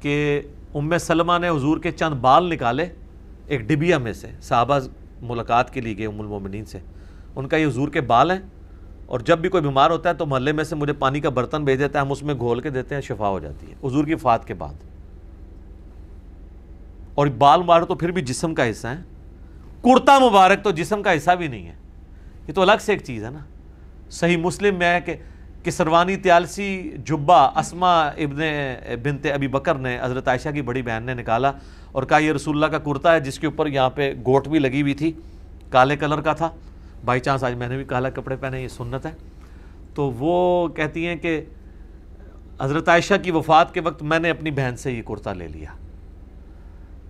کہ 0.00 0.40
ام 0.74 0.98
سلمہ 0.98 1.32
نے 1.40 1.48
حضور 1.48 1.78
کے 1.78 1.90
چند 1.90 2.14
بال 2.14 2.50
نکالے، 2.50 2.86
ایک 3.46 3.60
ڈبیا 3.60 3.98
میں 3.98 4.12
سے، 4.12 4.30
صحابہ 4.42 4.78
ملاقات 5.22 5.74
کے 5.74 5.80
لیے 5.80 5.98
گئے، 5.98 6.06
ام 6.06 6.20
المومنین 6.20 6.64
سے۔ 6.64 6.78
ان 7.38 7.48
کا 7.48 7.56
یہ 7.56 7.66
حضور 7.66 7.88
کے 7.88 8.00
بال 8.00 8.30
ہیں 8.30 8.38
اور 9.06 9.20
جب 9.20 9.38
بھی 9.38 9.48
کوئی 9.48 9.62
بیمار 9.62 9.90
ہوتا 9.90 10.08
ہے 10.08 10.14
تو 10.14 10.26
محلے 10.26 10.52
میں 10.52 10.64
سے 10.64 10.74
مجھے 10.74 10.92
پانی 10.92 11.20
کا 11.20 11.28
برتن 11.28 11.64
بھیج 11.64 11.78
دیتا 11.78 11.98
ہے، 11.98 12.04
ہم 12.04 12.12
اس 12.12 12.22
میں 12.22 12.34
گھول 12.34 12.60
کے 12.60 12.70
دیتے 12.70 12.94
ہیں، 12.94 13.02
شفا 13.02 13.28
ہو 13.28 13.38
جاتی 13.38 13.66
ہے۔ 13.70 13.86
حضور 13.86 14.04
کی 14.04 14.14
فات 14.14 14.46
کے 14.46 14.54
بعد۔ 14.54 14.74
اور 17.14 17.26
بال 17.26 17.62
مبارک 17.62 17.88
تو 17.88 17.94
پھر 17.94 18.10
بھی 18.10 18.22
جسم 18.22 18.54
کا 18.54 18.70
حصہ 18.70 18.86
ہے 18.86 19.02
کرتا 19.82 20.18
مبارک 20.18 20.64
تو 20.64 20.70
جسم 20.70 21.02
کا 21.02 21.16
حصہ 21.16 21.30
بھی 21.30 21.48
نہیں 21.48 21.66
ہے۔ 21.66 21.72
یہ 22.48 22.52
تو 22.52 22.62
الگ 22.62 22.72
سے 22.80 22.92
ایک 22.92 23.02
چیز 23.04 23.24
ہے 23.24 23.30
نا۔ 23.30 23.38
صحیح 24.10 24.36
مسلم 24.36 24.74
میں 24.74 24.94
ہے 24.94 25.00
کہ 25.00 25.16
کسروانی 25.64 26.16
تیالسی 26.16 26.90
جبا 27.04 27.42
اسما 27.42 28.02
ابن 28.02 28.40
بنت 29.02 29.26
ابی 29.34 29.48
بکر 29.48 29.74
نے 29.74 29.98
حضرت 30.02 30.28
عائشہ 30.28 30.48
کی 30.48 30.62
بڑی 30.62 30.82
بہن 30.82 31.02
نے 31.02 31.14
نکالا 31.14 31.52
اور 31.92 32.02
کہا، 32.02 32.18
یہ 32.18 32.32
رسول 32.32 32.54
اللہ 32.54 32.66
کا 32.66 32.78
کرتا 32.78 33.14
ہے، 33.14 33.20
جس 33.20 33.38
کے 33.38 33.46
اوپر 33.46 33.66
یہاں 33.66 33.90
پہ 33.90 34.14
گوٹ 34.26 34.48
بھی 34.48 34.58
لگی 34.58 34.82
ہوئی 34.82 34.94
تھی، 34.94 35.12
کالے 35.70 35.96
کلر 35.96 36.20
کا 36.20 36.32
تھا۔ 36.32 36.50
بائی 37.04 37.20
چانس 37.20 37.44
آج 37.44 37.54
میں 37.54 37.68
نے 37.68 37.76
بھی 37.76 37.84
کالا 37.84 38.10
کپڑے 38.10 38.36
پہنے، 38.36 38.62
یہ 38.62 38.68
سنت 38.68 39.06
ہے 39.06 39.10
تو 39.94 40.10
وہ 40.10 40.68
کہتی 40.68 41.06
ہیں 41.06 41.16
کہ 41.16 41.44
حضرت 42.60 42.88
عائشہ 42.88 43.14
کی 43.22 43.30
وفات 43.30 43.74
کے 43.74 43.80
وقت 43.80 44.02
میں 44.02 44.18
نے 44.18 44.30
اپنی 44.30 44.50
بہن 44.50 44.76
سے 44.76 44.92
یہ 44.92 45.02
کرتا 45.02 45.32
لے 45.32 45.48
لیا۔ 45.48 45.70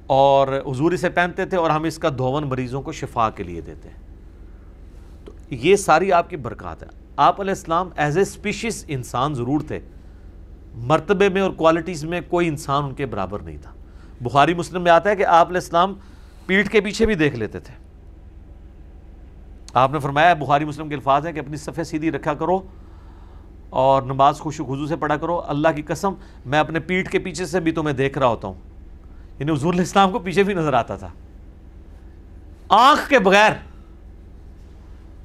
اور 0.07 0.49
حضور 0.71 0.93
اسے 0.93 1.09
پہنتے 1.09 1.45
تھے 1.45 1.57
اور 1.57 1.71
ہم 1.71 1.83
اس 1.83 1.99
کا 1.99 2.09
دھون 2.09 2.45
مریضوں 2.49 2.83
کو 2.83 2.93
شفا 2.93 3.31
کے 3.31 3.43
لیے 3.43 3.61
دیتے۔ 3.61 3.89
ہیں 3.89 3.97
تو 5.25 5.33
یہ 5.51 5.77
ساری 5.77 6.13
آپ 6.13 6.31
کی 6.31 6.37
برکات 6.37 6.83
ہے۔ 6.83 6.89
آپ 7.17 7.41
علیہ 7.41 7.51
السلام 7.51 7.89
ایز 7.97 8.17
اے 8.17 8.23
اسپیشیز 8.23 8.85
انسان 8.89 9.35
ضرور 9.35 9.61
تھے۔ 9.61 9.81
مرتبے 10.75 11.29
میں 11.29 11.43
اور 11.43 11.51
کوالٹیز 11.51 12.05
میں 12.05 12.21
کوئی 12.29 12.49
انسان 12.49 12.85
ان 12.85 12.95
کے 12.95 13.07
برابر 13.07 13.39
نہیں 13.39 13.59
تھا۔ 13.63 13.71
بخاری 14.21 14.55
مسلم 14.55 14.83
میں 14.83 14.93
آتا 14.93 15.11
ہے 15.11 15.17
کہ 15.17 15.27
آپ 15.27 15.47
علیہ 15.47 15.61
السلام 15.61 15.95
پیٹھ 16.47 16.71
کے 16.71 16.81
پیچھے 16.81 17.07
بھی 17.07 17.15
دیکھ 17.15 17.37
لیتے 17.37 17.61
تھے۔ 17.61 17.88
آپ 19.75 19.93
نے 19.93 19.99
فرمایا 19.99 20.35
بخاری 20.35 20.65
مسلم 20.65 20.89
کے 20.89 20.95
الفاظ 20.95 21.27
ہیں 21.27 21.33
کہ 21.33 21.39
اپنی 21.39 21.57
صفحے 21.57 21.85
سیدھی 21.85 22.11
رکھا 22.11 22.35
کرو 22.35 22.61
اور 23.71 24.03
نماز 24.03 24.39
خوش 24.39 24.57
خضو 24.57 24.87
سے 24.87 24.97
پڑھا 24.97 25.17
کرو۔ 25.17 25.43
اللہ 25.47 25.69
کی 25.77 25.83
قسم، 25.83 26.13
میں 26.47 26.59
اپنے 26.59 26.81
پیٹھ 26.81 27.11
کے 27.11 27.19
پیچھے 27.19 27.47
سے 27.47 27.61
بھی 27.61 27.73
تمہیں 27.73 27.97
دیکھ 27.97 28.19
رہا 28.19 28.27
ہوتا 28.27 28.49
ہوں۔ 28.49 28.55
یعنی 29.39 29.53
حضور 29.53 29.73
علیہ 29.73 29.83
السلام 29.83 30.11
کو 30.11 30.19
پیچھے 30.19 30.43
بھی 30.43 30.55
نظر 30.55 30.73
آتا 30.73 30.97
تھا۔ 30.97 31.09
آنکھ 32.69 33.11
کے 33.11 33.19
بغیر 33.19 33.53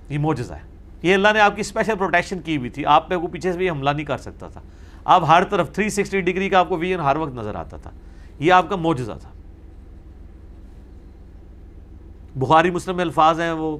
یہ 0.10 0.18
موجزہ 0.18 0.54
ہے۔ 0.54 0.62
یہ 1.02 1.14
اللہ 1.14 1.28
نے 1.34 1.40
آپ 1.40 1.56
کی 1.56 1.62
اسپیشل 1.62 1.94
پروٹیکشن 2.00 2.40
کی 2.40 2.58
ہوئی 2.58 2.70
تھی۔ 2.70 2.86
آپ 2.86 3.10
پہ 3.10 3.16
وہ 3.16 3.28
پیچھے 3.28 3.52
سے 3.52 3.58
بھی 3.58 3.70
حملہ 3.70 3.90
نہیں 3.90 4.06
کر 4.06 4.18
سکتا 4.18 4.48
تھا۔ 4.48 4.62
آپ 5.06 5.24
ہر 5.28 5.44
طرف 5.44 5.72
360 5.72 6.22
ڈگری 6.22 6.50
کا 6.50 6.60
آپ 6.60 6.70
کو 6.70 6.78
ویژن 6.78 7.00
ہر 7.00 7.16
وقت 7.16 7.34
نظر 7.34 7.56
آتا 7.56 7.78
تھا۔ 7.78 7.92
یہ 8.40 8.54
آپ 8.54 8.70
کا 8.70 8.76
موجزہ 8.76 9.12
تھا۔ 9.22 9.30
بخاری 12.36 12.72
مسلم 12.72 12.96
میں 12.96 13.04
الفاظ 13.04 13.42
ہیں، 13.42 13.52
وہ 13.52 13.78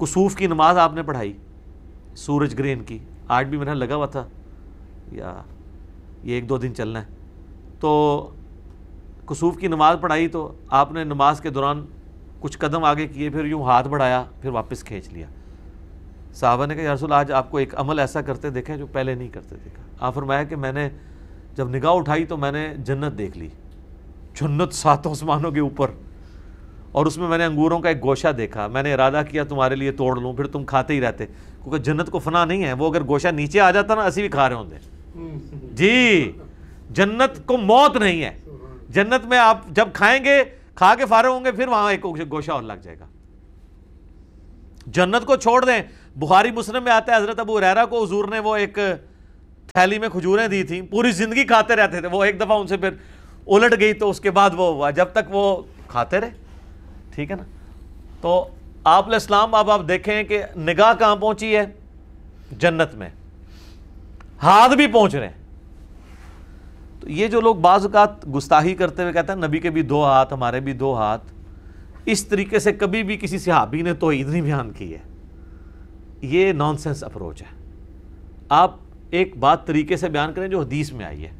کسوف 0.00 0.36
کی 0.36 0.46
نماز 0.46 0.78
آپ 0.78 0.94
نے 0.94 1.02
پڑھائی، 1.02 1.32
سورج 2.16 2.58
گرین 2.58 2.84
کی، 2.84 2.98
آج 3.28 3.46
بھی 3.46 3.58
میرا 3.58 3.70
ہاں 3.70 3.76
لگا 3.76 3.94
ہوا 3.94 4.06
تھا، 4.06 4.24
یا 5.12 5.42
یہ 6.22 6.34
ایک 6.34 6.48
دو 6.48 6.58
دن 6.58 6.74
چلنا 6.74 7.00
ہے۔ 7.00 7.06
تو 7.80 8.30
کسوف 9.26 9.56
کی 9.56 9.66
نماز 9.66 9.96
پڑھائی 10.00 10.28
تو 10.28 10.52
آپ 10.68 10.92
نے 10.92 11.04
نماز 11.04 11.40
کے 11.40 11.50
دوران 11.50 11.84
کچھ 12.40 12.58
قدم 12.58 12.84
آگے 12.84 13.06
کیے، 13.06 13.30
پھر 13.30 13.44
یوں 13.44 13.62
ہاتھ 13.62 13.88
بڑھایا، 13.88 14.24
پھر 14.40 14.50
واپس 14.50 14.84
کھینچ 14.84 15.08
لیا۔ 15.08 15.26
صحابہ 16.34 16.66
نے 16.66 16.74
کہا، 16.74 16.82
یا 16.82 16.94
رسول، 16.94 17.12
آج 17.12 17.32
آپ 17.32 17.50
کو 17.50 17.56
ایک 17.56 17.74
عمل 17.80 17.98
ایسا 17.98 18.20
کرتے 18.20 18.50
دیکھیں 18.50 18.76
جو 18.76 18.86
پہلے 18.86 19.14
نہیں 19.14 19.28
کرتے 19.28 19.56
دیکھا۔ 19.64 19.82
آپ 20.00 20.14
فرمایا 20.14 20.42
کہ 20.42 20.56
میں 20.56 20.72
نے 20.72 20.88
جب 21.54 21.68
نگاہ 21.68 21.92
اٹھائی 21.92 22.24
تو 22.24 22.36
میں 22.36 22.52
نے 22.52 22.74
جنت 22.78 23.18
دیکھ 23.18 23.38
لی، 23.38 23.48
جنت 24.40 24.72
ساتوں 24.72 25.10
آسمانوں 25.10 25.50
کے 25.50 25.60
اوپر۔ 25.60 25.90
اور 26.92 27.06
اس 27.06 27.18
میں 27.18 27.28
میں 27.28 27.38
نے 27.38 27.44
انگوروں 27.44 27.80
کا 27.80 27.88
ایک 27.88 28.02
گوشہ 28.02 28.32
دیکھا، 28.32 28.66
میں 28.66 28.82
نے 28.82 28.94
ارادہ 28.94 29.22
کیا 29.30 29.44
تمہارے 29.44 29.76
لیے 29.76 29.92
توڑ 29.92 30.20
لوں، 30.20 30.32
پھر 30.32 30.46
تم 30.46 30.64
کھاتے 30.64 30.94
ہی 30.94 31.00
رہتے۔ 31.00 31.26
کیونکہ 31.26 31.78
جنت 31.78 32.10
کو 32.10 32.18
فنا 32.18 32.44
نہیں 32.44 32.64
ہے، 32.64 32.72
وہ 32.72 32.90
اگر 32.90 33.04
گوشہ 33.04 33.28
نیچے 33.28 33.60
آ 33.60 33.70
جاتا 33.70 33.94
نا، 33.94 34.04
اسی 34.04 34.20
بھی 34.20 34.28
کھا 34.28 34.48
رہے 34.48 34.56
ہوں 34.56 34.64
جی 35.74 36.32
جنت 36.90 37.46
کو 37.46 37.56
موت 37.56 37.96
نہیں 37.96 38.22
ہے۔ 38.22 38.40
جنت 38.88 39.26
میں 39.26 39.38
آپ 39.38 39.68
جب 39.68 39.88
کھائیں 39.92 40.24
گے، 40.24 40.44
کھا 40.74 40.94
کے 40.94 41.06
فارغ 41.06 41.28
ہوں 41.28 41.44
گے، 41.44 41.52
پھر 41.52 41.68
وہاں 41.68 41.90
ایک 41.90 42.04
گوشہ 42.04 42.50
اور 42.50 42.62
لگ 42.62 42.72
جائے 42.82 42.98
گا۔ 42.98 43.06
جنت 44.86 45.26
کو 45.26 45.36
چھوڑ 45.36 45.64
دیں۔ 45.64 45.82
بخاری 46.16 46.50
مسلم 46.50 46.84
میں 46.84 46.92
آتا 46.92 47.12
ہے، 47.12 47.16
حضرت 47.16 47.38
ابو 47.38 47.60
ریرا 47.60 47.84
کو 47.84 48.04
حضور 48.04 48.24
نے 48.24 48.38
وہ 48.38 48.56
ایک 48.56 48.78
تھیلی 49.66 49.98
میں 49.98 50.08
کھجوریں 50.08 50.48
دی 50.48 50.62
تھیں، 50.62 50.82
پوری 50.82 51.10
زندگی 51.10 51.44
کھاتے 51.44 51.76
رہتے 51.76 52.00
تھے۔ 52.00 52.08
وہ 52.08 52.24
ایک 52.24 52.40
دفعہ 52.40 52.60
ان 52.60 52.66
سے 52.66 52.76
پھر 52.76 52.90
الٹ 53.46 53.80
گئی 53.80 53.92
تو 53.92 54.10
اس 54.10 54.20
کے 54.20 54.30
بعد 54.30 54.50
وہ 54.56 54.74
ہوا۔ 54.74 54.90
جب 54.90 55.06
تک 55.12 55.28
وہ 55.28 55.62
کھاتے 55.88 56.20
رہے۔ 56.20 56.30
ٹھیک 57.20 57.30
ہے 57.30 57.36
نا؟ 57.36 57.42
تو 58.20 58.48
آپ 58.84 59.04
علیہ 59.04 59.14
السلام، 59.14 59.54
اب 59.54 59.70
آپ 59.70 59.80
دیکھیں 59.88 60.22
کہ 60.22 60.42
نگاہ 60.56 60.94
کہاں 60.98 61.16
پہنچی 61.16 61.56
ہے؟ 61.56 61.64
جنت 62.58 62.94
میں۔ 62.94 63.08
ہاتھ 64.42 64.72
بھی 64.72 64.86
پہنچ 64.86 65.14
رہے 65.14 65.26
ہیں۔ 65.26 65.34
تو 67.00 67.10
یہ 67.10 67.26
جو 67.26 67.40
لوگ 67.40 67.56
بعض 67.56 67.84
اوقات 67.84 68.28
گستاحی 68.28 68.74
کرتے 68.74 69.02
ہوئے 69.02 69.12
کہتے 69.12 69.32
ہیں، 69.32 69.48
نبی 69.48 69.58
کے 69.58 69.70
بھی 69.70 69.82
دو 69.82 70.04
ہاتھ، 70.04 70.32
ہمارے 70.32 70.60
بھی 70.60 70.72
دو 70.72 70.96
ہاتھ۔ 70.96 71.32
اس 72.06 72.26
طریقے 72.26 72.58
سے 72.58 72.72
کبھی 72.72 73.02
بھی 73.02 73.16
کسی 73.16 73.38
صحابی 73.38 73.82
نے 73.82 73.94
تو 73.94 74.10
نہیں 74.10 74.42
بیان 74.42 74.70
کی 74.70 74.94
ہے۔ 74.94 74.98
یہ 76.22 76.52
نان 76.52 76.76
سینس 76.76 77.04
اپروچ 77.04 77.42
ہے۔ 77.42 77.72
آپ 78.48 78.76
ایک 79.10 79.36
بات 79.36 79.66
طریقے 79.66 79.96
سے 79.96 80.08
بیان 80.08 80.32
کریں 80.32 80.48
جو 80.48 80.60
حدیث 80.60 80.92
میں 80.92 81.04
آئی 81.04 81.24
ہے 81.24 81.30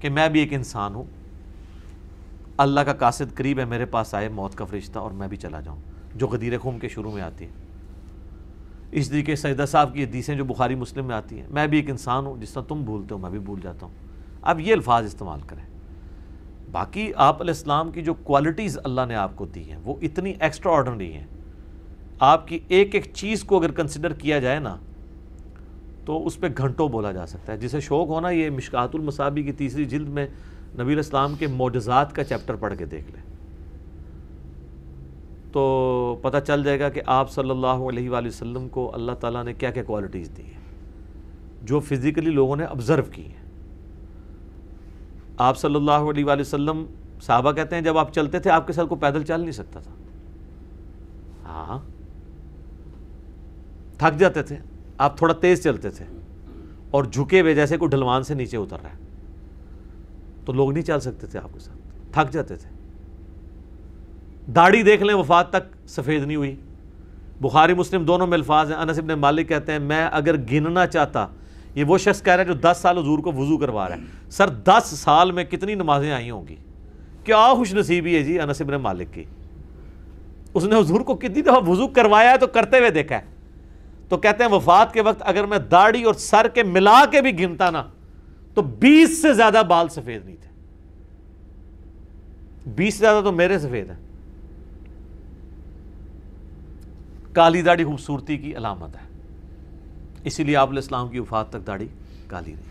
کہ 0.00 0.10
میں 0.10 0.28
بھی 0.28 0.40
ایک 0.40 0.52
انسان 0.52 0.94
ہوں۔ 0.94 1.04
اللہ 2.56 2.80
کا 2.80 2.92
قاصد 2.92 3.34
قریب 3.34 3.58
ہے، 3.58 3.64
میرے 3.64 3.86
پاس 3.86 4.14
آئے 4.14 4.28
موت 4.28 4.54
کا 4.54 4.64
فرشتہ 4.64 4.98
اور 4.98 5.10
میں 5.10 5.28
بھی 5.28 5.36
چلا 5.36 5.60
جاؤں، 5.60 5.80
جو 6.14 6.28
غدیر 6.28 6.58
خون 6.58 6.78
کے 6.78 6.88
شروع 6.88 7.10
میں 7.10 7.22
آتی 7.22 7.44
ہے 7.44 7.50
اس 8.92 9.08
طریقے 9.08 9.36
سجدہ 9.36 9.64
صاحب 9.68 9.94
کی 9.94 10.04
حدیثیں 10.04 10.34
جو 10.34 10.44
بخاری 10.44 10.74
مسلم 10.74 11.06
میں 11.06 11.16
آتی 11.16 11.40
ہیں۔ 11.40 11.46
میں 11.50 11.66
بھی 11.66 11.78
ایک 11.78 11.90
انسان 11.90 12.26
ہوں، 12.26 12.36
جس 12.40 12.50
طرح 12.50 12.62
تم 12.62 12.82
بھولتے 12.84 13.14
ہو، 13.14 13.18
میں 13.18 13.30
بھی 13.30 13.38
بھول 13.38 13.60
جاتا 13.62 13.86
ہوں۔ 13.86 13.94
اب 14.42 14.60
یہ 14.60 14.72
الفاظ 14.72 15.04
استعمال 15.04 15.40
کریں۔ 15.46 15.62
باقی 16.72 17.12
آپ 17.16 17.42
علیہ 17.42 17.54
السلام 17.54 17.90
کی 17.90 18.02
جو 18.02 18.14
کوالٹیز 18.14 18.78
اللہ 18.84 19.00
نے 19.08 19.14
آپ 19.14 19.36
کو 19.36 19.46
دی 19.46 19.70
ہیں، 19.70 19.78
وہ 19.84 19.94
اتنی 20.02 20.32
ایکسٹرا 20.40 20.72
آرڈنری 20.72 21.12
ہیں۔ 21.12 21.26
آپ 22.20 22.48
کی 22.48 22.58
ایک 22.68 22.94
ایک 22.94 23.10
چیز 23.14 23.44
کو 23.44 23.58
اگر 23.58 23.70
کنسیڈر 23.70 24.12
کیا 24.12 24.38
جائے 24.38 24.58
نا، 24.58 24.76
تو 26.04 26.26
اس 26.26 26.40
پہ 26.40 26.46
گھنٹوں 26.56 26.88
بولا 26.88 27.12
جا 27.12 27.26
سکتا 27.26 27.52
ہے۔ 27.52 27.58
جسے 27.58 27.80
شوق 27.80 28.08
ہونا 28.08 28.30
یہ 28.30 28.50
مشکات 28.50 28.94
المصابی 28.94 29.42
کی 29.42 29.52
تیسری 29.52 29.84
جلد 29.84 30.08
میں 30.08 30.26
نبی 30.78 30.92
الاسلام 30.92 31.34
کے 31.34 31.46
معجزات 31.46 32.14
کا 32.14 32.24
چیپٹر 32.24 32.54
پڑھ 32.54 32.74
کے 32.78 32.86
دیکھ 32.86 33.10
لیں۔ 33.10 33.22
تو 35.52 36.18
پتہ 36.22 36.36
چل 36.46 36.64
جائے 36.64 36.80
گا 36.80 36.88
کہ 36.88 37.00
آپ 37.06 37.30
صلی 37.30 37.50
اللہ 37.50 37.66
علیہ 37.66 38.10
وآلہ 38.10 38.28
وسلم 38.28 38.68
کو 38.68 38.94
اللہ 38.94 39.12
تعالیٰ 39.12 39.44
نے 39.44 39.52
کیا 39.54 39.70
کیا 39.70 39.82
کوالٹیز 39.82 40.30
دی 40.36 40.42
ہیں، 40.42 40.60
جو 41.62 41.80
فزیکلی 41.80 42.30
لوگوں 42.30 42.56
نے 42.56 42.64
آبزرو 42.64 43.02
کی 43.12 43.22
ہیں۔ 43.22 43.44
آپ 45.36 45.58
صلی 45.58 45.74
اللہ 45.74 46.10
علیہ 46.10 46.24
وآلہ 46.24 46.40
وسلم 46.40 46.84
صحابہ 47.22 47.52
کہتے 47.52 47.76
ہیں، 47.76 47.82
جب 47.82 47.98
آپ 47.98 48.12
چلتے 48.12 48.38
تھے، 48.38 48.50
آپ 48.50 48.66
کے 48.66 48.72
ساتھ 48.72 48.88
کو 48.88 48.96
پیدل 48.96 49.22
چل 49.22 49.40
نہیں 49.40 49.52
سکتا 49.52 49.80
تھا۔ 49.80 49.92
ہاں۔ 51.44 51.78
تھک 53.98 54.18
جاتے 54.18 54.42
تھے، 54.42 54.56
آپ 54.98 55.18
تھوڑا 55.18 55.34
تیز 55.34 55.62
چلتے 55.62 55.90
تھے 55.90 56.04
اور 56.90 57.04
جھکے 57.04 57.40
ہوئے 57.40 57.54
جیسے 57.54 57.76
کوئی 57.76 57.88
ڈھلوان 57.88 58.22
سے 58.22 58.34
نیچے 58.34 58.56
اتر 58.56 58.76
رہا 58.82 58.90
ہے۔ 58.90 59.05
تو 60.46 60.52
لوگ 60.52 60.72
نہیں 60.72 60.84
چل 60.84 61.00
سکتے 61.00 61.26
تھے 61.26 61.38
آپ 61.38 61.54
کے 61.54 61.58
ساتھ۔ 61.58 61.78
تھک 62.12 62.32
جاتے 62.32 62.56
تھے۔ 62.56 62.70
داڑھی 64.52 64.82
دیکھ 64.82 65.02
لیں 65.02 65.14
وفات 65.14 65.50
تک 65.50 65.88
سفید 65.88 66.24
نہیں 66.24 66.36
ہوئی۔ 66.36 66.56
بخاری، 67.40 67.74
مسلم 67.74 68.04
دونوں 68.04 68.26
میں 68.26 68.38
الفاظ 68.38 68.72
ہیں۔ 68.72 68.78
انس 68.78 68.98
ابن 68.98 69.08
مالک 69.08 69.48
کہتے 69.48 69.72
ہیں، 69.72 69.78
میں 69.78 70.08
اگر 70.12 70.36
گننا 70.36 70.86
چاہتا، 70.86 71.26
یہ 71.74 71.84
وہ 71.84 71.98
شخص 71.98 72.22
کہہ 72.22 72.32
رہا 72.32 72.40
ہے 72.40 72.48
جو 72.48 72.54
دس 72.54 72.78
سال 72.82 72.98
حضور 72.98 73.18
کو 73.18 73.32
وضو 73.32 73.58
کروا 73.58 73.88
رہا 73.88 73.96
ہے۔ 73.96 74.00
سر، 74.30 74.48
دس 74.48 74.86
سال 74.86 75.32
میں 75.32 75.44
کتنی 75.44 75.74
نمازیں 75.74 76.12
آئی 76.12 76.30
ہوں 76.30 76.48
گی؟ 76.48 76.56
کیا 77.24 77.54
خوش 77.54 77.74
نصیبی 77.74 78.16
ہے 78.16 78.22
جی 78.22 78.40
انس 78.40 78.60
ابن 78.60 78.74
مالک 78.74 79.14
کی۔ 79.14 79.24
اس 80.54 80.64
نے 80.64 80.80
حضور 80.80 81.00
کو 81.00 81.14
کتنی 81.14 81.42
دفعہ 81.42 81.68
وضو 81.68 81.88
کروایا 81.88 82.30
ہے 82.30 82.38
تو 82.38 82.46
کرتے 82.46 82.78
ہوئے 82.78 82.90
دیکھا 82.90 83.16
ہے۔ 83.16 83.24
تو 84.08 84.16
کہتے 84.16 84.44
ہیں 84.44 84.50
وفات 84.50 84.92
کے 84.92 85.00
وقت 85.00 85.22
اگر 85.24 85.46
میں 85.46 85.58
داڑھی 85.58 86.02
اور 86.02 86.14
سر 86.14 86.48
کے 86.48 86.62
ملا 86.62 87.04
کے 87.10 87.22
بھی 87.22 87.38
گنتا 87.38 87.70
نا 87.70 87.82
تو 88.56 88.62
بیس 88.62 89.22
سے 89.22 89.34
زیادہ 89.34 89.62
بال 89.68 89.88
سفید 89.88 90.24
نہیں 90.24 90.36
تھے۔ 90.40 90.48
بیس 92.70 92.94
سے 92.94 92.98
زیادہ 92.98 93.24
تو 93.24 93.32
میرے 93.32 93.58
سفید 93.58 93.90
ہیں۔ 93.90 93.96
کالی 97.32 97.62
داڑھی 97.62 97.84
خوبصورتی 97.84 98.36
کی 98.36 98.56
علامت 98.56 98.96
ہے۔ 98.96 99.08
اسی 100.24 100.44
لیے 100.44 100.56
آپ 100.56 100.68
علیہ 100.68 100.78
السلام 100.78 101.08
کی 101.08 101.18
وفات 101.18 101.50
تک 101.50 101.66
داڑھی 101.66 101.88
کالی 102.26 102.52
رہی 102.52 102.62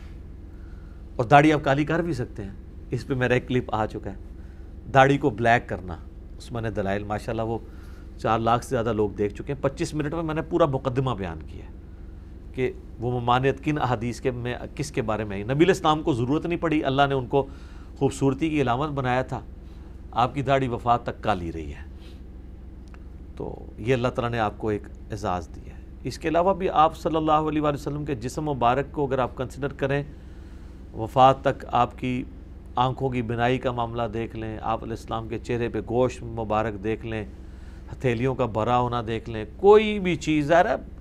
اور 1.15 1.25
داڑھی 1.25 1.53
آپ 1.53 1.59
کالی 1.63 1.85
کر 1.85 2.01
بھی 2.01 2.13
سکتے 2.13 2.43
ہیں۔ 2.43 2.51
اس 2.91 3.07
پہ 3.07 3.13
میرا 3.13 3.33
ایک 3.33 3.47
کلپ 3.47 3.75
آ 3.75 3.85
چکا 3.85 4.09
ہے۔ 4.09 4.15
داڑھی 4.93 5.17
کو 5.17 5.29
بلیک 5.29 5.69
کرنا۔ 5.69 5.97
اس 6.37 6.51
میں 6.51 6.61
نے 6.61 6.69
دلائل 6.69 7.03
ماشاء 7.03 7.31
اللہ 7.33 7.41
وہ 7.41 7.59
چار 8.17 8.39
لاکھ 8.39 8.63
سے 8.63 8.69
زیادہ 8.69 8.93
لوگ 8.93 9.09
دیکھ 9.09 9.33
چکے 9.33 9.53
ہیں۔ 9.53 9.63
پچیس 9.63 9.93
منٹ 9.93 10.13
میں 10.13 10.23
میں 10.23 10.35
نے 10.35 10.41
پورا 10.41 10.65
مقدمہ 10.65 11.11
بیان 11.11 11.39
کیا 11.47 11.65
ہے۔ 11.65 11.84
کہ 12.55 12.71
وہ 12.99 13.19
ممانعت 13.19 13.63
کن 13.63 13.77
احادیث 13.77 14.21
کے 14.21 14.31
میں 14.31 14.55
کس 14.75 14.91
کے 14.91 15.01
بارے 15.01 15.23
میں 15.23 15.35
آئی۔ 15.35 15.43
نبی 15.43 15.65
الاسلام 15.65 16.03
کو 16.03 16.13
ضرورت 16.13 16.45
نہیں 16.45 16.59
پڑی، 16.59 16.83
اللہ 16.83 17.01
نے 17.09 17.15
ان 17.15 17.27
کو 17.27 17.47
خوبصورتی 17.95 18.49
کی 18.49 18.61
علامت 18.61 18.89
بنایا 18.89 19.21
تھا۔ 19.21 19.39
آپ 20.11 20.35
کی 20.35 20.41
داڑھی 20.41 20.67
وفات 20.67 21.03
تک 21.03 21.23
کالی 21.23 21.51
رہی 21.51 21.73
ہے۔ 21.73 21.95
تو 23.35 23.65
یہ 23.77 23.93
اللہ 23.93 24.07
تعالیٰ 24.07 24.31
نے 24.31 24.39
آپ 24.39 24.53
کو 24.57 24.69
ایک 24.69 24.83
اعزاز 25.11 25.49
دیا 25.55 25.75
ہے۔ 25.75 25.81
اس 26.03 26.19
کے 26.19 26.27
علاوہ 26.27 26.53
بھی 26.53 26.69
آپ 26.69 26.97
صلی 26.97 27.15
اللہ 27.15 27.31
علیہ 27.31 27.61
وآلہ 27.61 27.73
وسلم 27.73 28.05
کے 28.05 28.15
جسم 28.15 28.49
مبارک 28.49 28.85
کو 28.91 29.05
اگر 29.05 29.19
آپ 29.19 29.37
کنسیڈر 29.37 29.73
کریں، 29.73 30.03
وفات 30.93 31.41
تک 31.41 31.65
آپ 31.67 31.99
کی 31.99 32.23
آنکھوں 32.75 33.09
کی 33.09 33.21
بنائی 33.21 33.57
کا 33.57 33.71
معاملہ 33.71 34.03
دیکھ 34.13 34.35
لیں، 34.35 34.57
آپ 34.61 34.83
علیہ 34.83 34.93
السلام 34.93 35.27
کے 35.27 35.39
چہرے 35.39 35.69
پہ 35.69 35.79
گوشت 35.89 36.23
مبارک 36.23 36.83
دیکھ 36.83 37.05
لیں، 37.05 37.25
ہتھیلیوں 37.93 38.35
کا 38.35 38.45
بھرا 38.45 38.79
ہونا 38.79 39.01
دیکھ 39.07 39.29
لیں، 39.29 39.45
کوئی 39.57 39.99
بھی 39.99 40.15
چیز۔ 40.15 40.45
ظاہر 40.45 40.65
ہے 40.65 40.94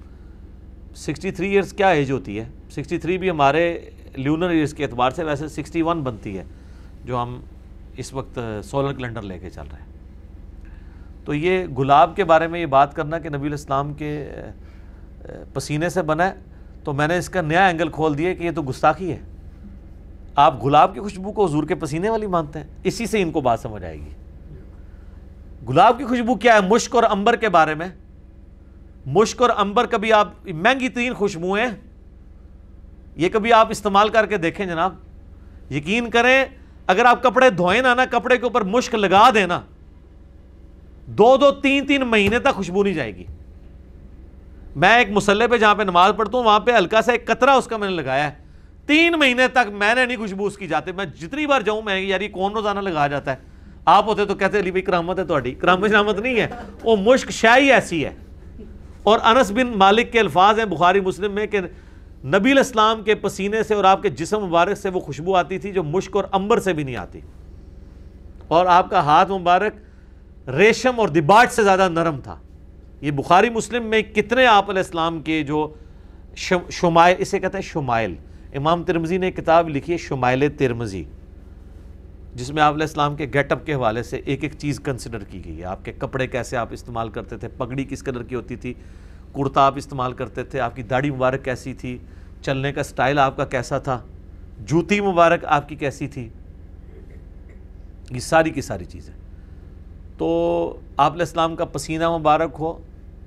سکسٹی 0.95 1.31
تھری 1.31 1.51
ایئرس 1.51 1.73
کیا 1.73 1.89
ایج 1.89 2.11
ہوتی 2.11 2.39
ہے؟ 2.39 2.45
سکسٹی 2.71 2.99
تھری 2.99 3.19
بھی 3.19 3.31
ہمارے 3.31 3.91
لیونر 4.17 4.49
ایئرس 4.49 4.75
کے 4.75 4.85
اعتبار 4.85 5.11
سے 5.11 5.25
ویسے 5.25 5.49
سکسٹی 5.49 5.83
ون 5.83 6.03
بنتی 6.03 6.39
ہے، 6.39 6.45
جو 7.05 7.23
ہم 7.23 7.41
اس 7.97 8.13
وقت 8.15 8.39
سولر 8.65 8.93
کیلنڈر 8.93 9.23
لے 9.23 9.39
کے 9.39 9.51
چل 9.51 9.63
رہے 9.73 9.81
ہیں۔ 9.81 9.93
تو 11.25 11.35
یہ 11.35 11.67
گلاب 11.79 12.17
کے 12.17 12.25
بارے 12.25 12.47
میں 12.47 12.61
یہ 12.61 12.67
بات 12.67 12.95
کرنا 12.95 13.19
کہ 13.19 13.29
نبی 13.29 13.47
الاسلام 13.47 13.93
کے 13.95 14.31
پسینے 15.55 15.89
سے 15.89 16.03
بنا 16.03 16.27
ہے، 16.27 16.35
تو 16.85 16.93
میں 16.93 17.09
نے 17.09 17.19
اس 17.19 17.29
کا 17.29 17.41
نیا 17.41 17.67
اینگل 17.67 17.89
کھول 17.89 18.19
دیا 18.19 18.35
کہ 18.35 18.45
یہ 18.45 18.51
تو 18.51 18.63
گستاخی 18.63 19.13
ہے۔ 19.13 19.19
آپ 20.37 20.65
گلاب 20.65 20.95
کی 20.95 21.01
خوشبو 21.01 21.33
کو 21.33 21.45
حضور 21.45 21.65
کے 21.65 21.75
پسینے 21.75 22.11
والی 22.11 22.27
مانتے 22.27 22.59
ہیں، 22.59 22.67
اسی 22.85 23.07
سے 23.07 23.23
ان 23.23 23.31
کو 23.31 23.41
بات 23.41 23.61
سمجھ 23.61 23.85
آئے 23.85 23.97
گی۔ 23.97 24.11
گلاب 25.69 25.99
کی 25.99 26.05
خوشبو 26.05 26.35
کیا 26.35 26.55
ہے؟ 26.55 26.61
مشک 26.61 26.95
اور 26.95 27.05
امبر 27.11 27.37
کے 27.37 27.49
بارے 27.49 27.75
میں۔ 27.75 27.89
مشک 29.07 29.43
اور 29.43 29.51
امبر 29.57 29.87
کبھی 29.87 30.13
آپ 30.13 30.33
مہنگی 30.45 30.89
ترین 30.89 31.15
خوشبوئیں 31.15 31.67
یہ 33.17 33.29
کبھی 33.29 33.53
آپ 33.53 33.67
استعمال 33.71 34.09
کر 34.09 34.27
کے 34.27 34.37
دیکھیں 34.37 34.67
جناب۔ 34.67 34.95
یقین 35.71 36.11
کریں، 36.11 36.45
اگر 36.87 37.05
آپ 37.05 37.23
کپڑے 37.23 37.51
دھوئیں 37.51 37.83
نا 37.83 37.95
نا 37.95 38.05
کپڑے 38.11 38.39
کے 38.39 38.45
اوپر 38.45 38.61
مشک 38.61 38.95
لگا 38.95 39.31
دیں 39.35 39.47
نا 39.47 39.61
دو 41.07 41.37
دو، 41.37 41.51
تین 41.51 41.87
تین 41.87 42.01
مہینے 42.01 42.39
تک 42.39 42.55
خوشبو 42.55 42.83
نہیں 42.83 42.95
جائے 42.95 43.17
گی۔ 43.17 43.25
میں 44.77 44.99
ایک 44.99 45.11
مسلح 45.11 45.47
پہ 45.51 45.57
جہاں 45.57 45.75
پہ 45.75 45.83
نماز 45.83 46.13
پڑھتا 46.17 46.39
ہوں، 46.39 46.45
وہاں 46.45 46.61
پہ 46.61 46.73
ہلکا 46.77 47.03
سا 47.03 47.13
ایک 47.13 47.27
قطرہ 47.27 47.51
اس 47.51 47.67
کا 47.67 47.77
میں 47.77 47.91
نے 47.91 47.97
لگایا 47.97 48.25
ہے۔ 48.25 48.45
تین 48.87 49.13
مہینے 49.13 49.49
تک 49.49 49.71
میں 49.73 49.95
نے 49.95 50.07
نہیں 50.07 50.17
خوشبو 50.17 50.47
اس 50.47 50.57
کی 50.57 50.67
جاتے۔ 50.67 50.93
میں 50.93 51.05
جتنی 51.05 51.47
بار 51.47 51.61
جاؤں، 51.61 51.83
میں 51.83 52.01
یار 52.01 52.21
یہ 52.21 52.29
کون 52.29 52.53
روزانہ 52.53 52.81
لگا 52.81 53.07
جاتا 53.07 53.31
ہے؟ 53.31 53.37
آپ 53.85 54.07
ہوتے 54.07 54.25
تو 54.25 54.35
کہتے 54.35 54.61
علی 54.61 54.71
بھائی، 54.71 54.83
کرامت 54.83 55.19
ہے 55.19 55.25
تھوڑی 55.25 55.55
کرامت 55.55 55.89
شرامت 55.89 56.19
نہیں 56.19 56.41
ہے۔ 56.41 56.47
وہ 56.83 56.97
مشک 56.97 57.31
شاہی 57.31 57.73
ایسی 57.73 58.05
ہے۔ 58.05 58.15
اور 59.05 59.19
انس 59.23 59.51
بن 59.51 59.79
مالک 59.79 60.13
کے 60.13 60.21
الفاظ 60.21 60.59
ہیں 60.59 60.67
بخاری 60.67 61.01
مسلم 61.01 61.33
میں 61.33 61.47
کہ 61.47 61.61
نبی 62.25 62.51
الاسلام 62.51 63.03
کے 63.03 63.15
پسینے 63.15 63.63
سے 63.63 63.75
اور 63.75 63.85
آپ 63.85 64.03
کے 64.03 64.09
جسم 64.09 64.45
مبارک 64.45 64.77
سے 64.77 64.89
وہ 64.89 65.01
خوشبو 65.01 65.37
آتی 65.37 65.59
تھی 65.59 65.73
جو 65.73 65.83
مشک 65.83 66.17
اور 66.17 66.25
امبر 66.33 66.61
سے 66.61 66.73
بھی 66.73 66.85
نہیں 66.85 66.97
آتی۔ 66.97 67.21
اور 68.49 68.67
آپ 68.67 68.91
کا 68.91 69.01
ہاتھ 69.01 69.31
مبارک 69.31 69.73
ریشم 70.49 70.93
اور 70.97 71.09
دباٹ 71.09 71.53
سے 71.53 71.65
زیادہ 71.65 71.89
نرم 71.89 72.21
تھا۔ 72.21 72.37
یہ 73.01 73.11
بخاری 73.11 73.51
مسلم 73.51 73.83
میں 73.83 74.03
کتنے 74.03 74.47
آپ 74.47 74.71
علیہ 74.71 74.83
السلام 74.83 75.23
کے 75.23 75.43
جو 75.43 75.75
شمائل، 76.71 77.17
اسے 77.19 77.39
کہتے 77.39 77.59
ہیں 77.59 77.63
شمائل۔ 77.63 78.15
امام 78.55 78.85
ترمزی 78.85 79.19
نے 79.19 79.33
کتاب 79.33 79.69
لکھی 79.69 79.93
ہے 79.93 79.99
شمائل 79.99 80.45
ترمزی 80.59 81.05
جس 82.35 82.51
میں 82.51 82.63
آپ 82.63 82.75
علیہ 82.75 82.83
السلام 82.83 83.17
کے 83.17 83.27
گیٹ 83.35 83.53
اپ 83.53 83.67
کے 83.67 83.75
حوالے 83.75 84.03
سے 84.03 84.17
ایک 84.17 84.43
ایک 84.43 84.53
چیز 84.59 84.81
کنسیڈر 84.81 85.25
کی 85.25 85.45
گئی 85.45 85.59
ہے۔ 85.59 85.65
آپ 85.65 85.85
کے 85.85 85.93
کپڑے 85.93 86.27
کیسے 86.27 86.57
آپ 86.57 86.69
استعمال 86.71 87.09
کرتے 87.09 87.37
تھے؟ 87.37 87.49
پگڑی 87.49 87.85
کس 87.85 88.05
قدر 88.05 88.23
کی 88.23 88.35
ہوتی 88.35 88.57
تھی؟ 88.57 88.75
کرتا 89.33 89.61
آپ 89.61 89.75
استعمال 89.77 90.13
کرتے 90.13 90.45
تھے؟ 90.45 90.61
آپ 90.61 90.77
کی 90.77 90.83
داڑھی 90.83 91.11
مبارک 91.11 91.45
کیسی 91.45 91.75
تھی؟ 91.75 91.99
چلنے 92.43 92.73
کا 92.73 92.83
سٹائل 92.83 93.19
آپ 93.19 93.37
کا 93.37 93.45
کیسا 93.45 93.79
تھا؟ 93.79 94.01
جوتی 94.59 95.01
مبارک 95.01 95.45
آپ 95.45 95.69
کی 95.69 95.77
کیسی 95.77 96.09
تھی؟ 96.09 96.29
یہ 98.11 98.21
ساری 98.21 98.51
کی 98.51 98.61
ساری 98.61 98.85
چیزیں۔ 98.85 99.15
تو 100.19 100.29
آپ 100.97 101.13
علیہ 101.13 101.23
السلام 101.23 101.57
کا 101.57 101.65
پسینہ 101.65 102.19
مبارک 102.19 102.51
ہو، 102.59 102.79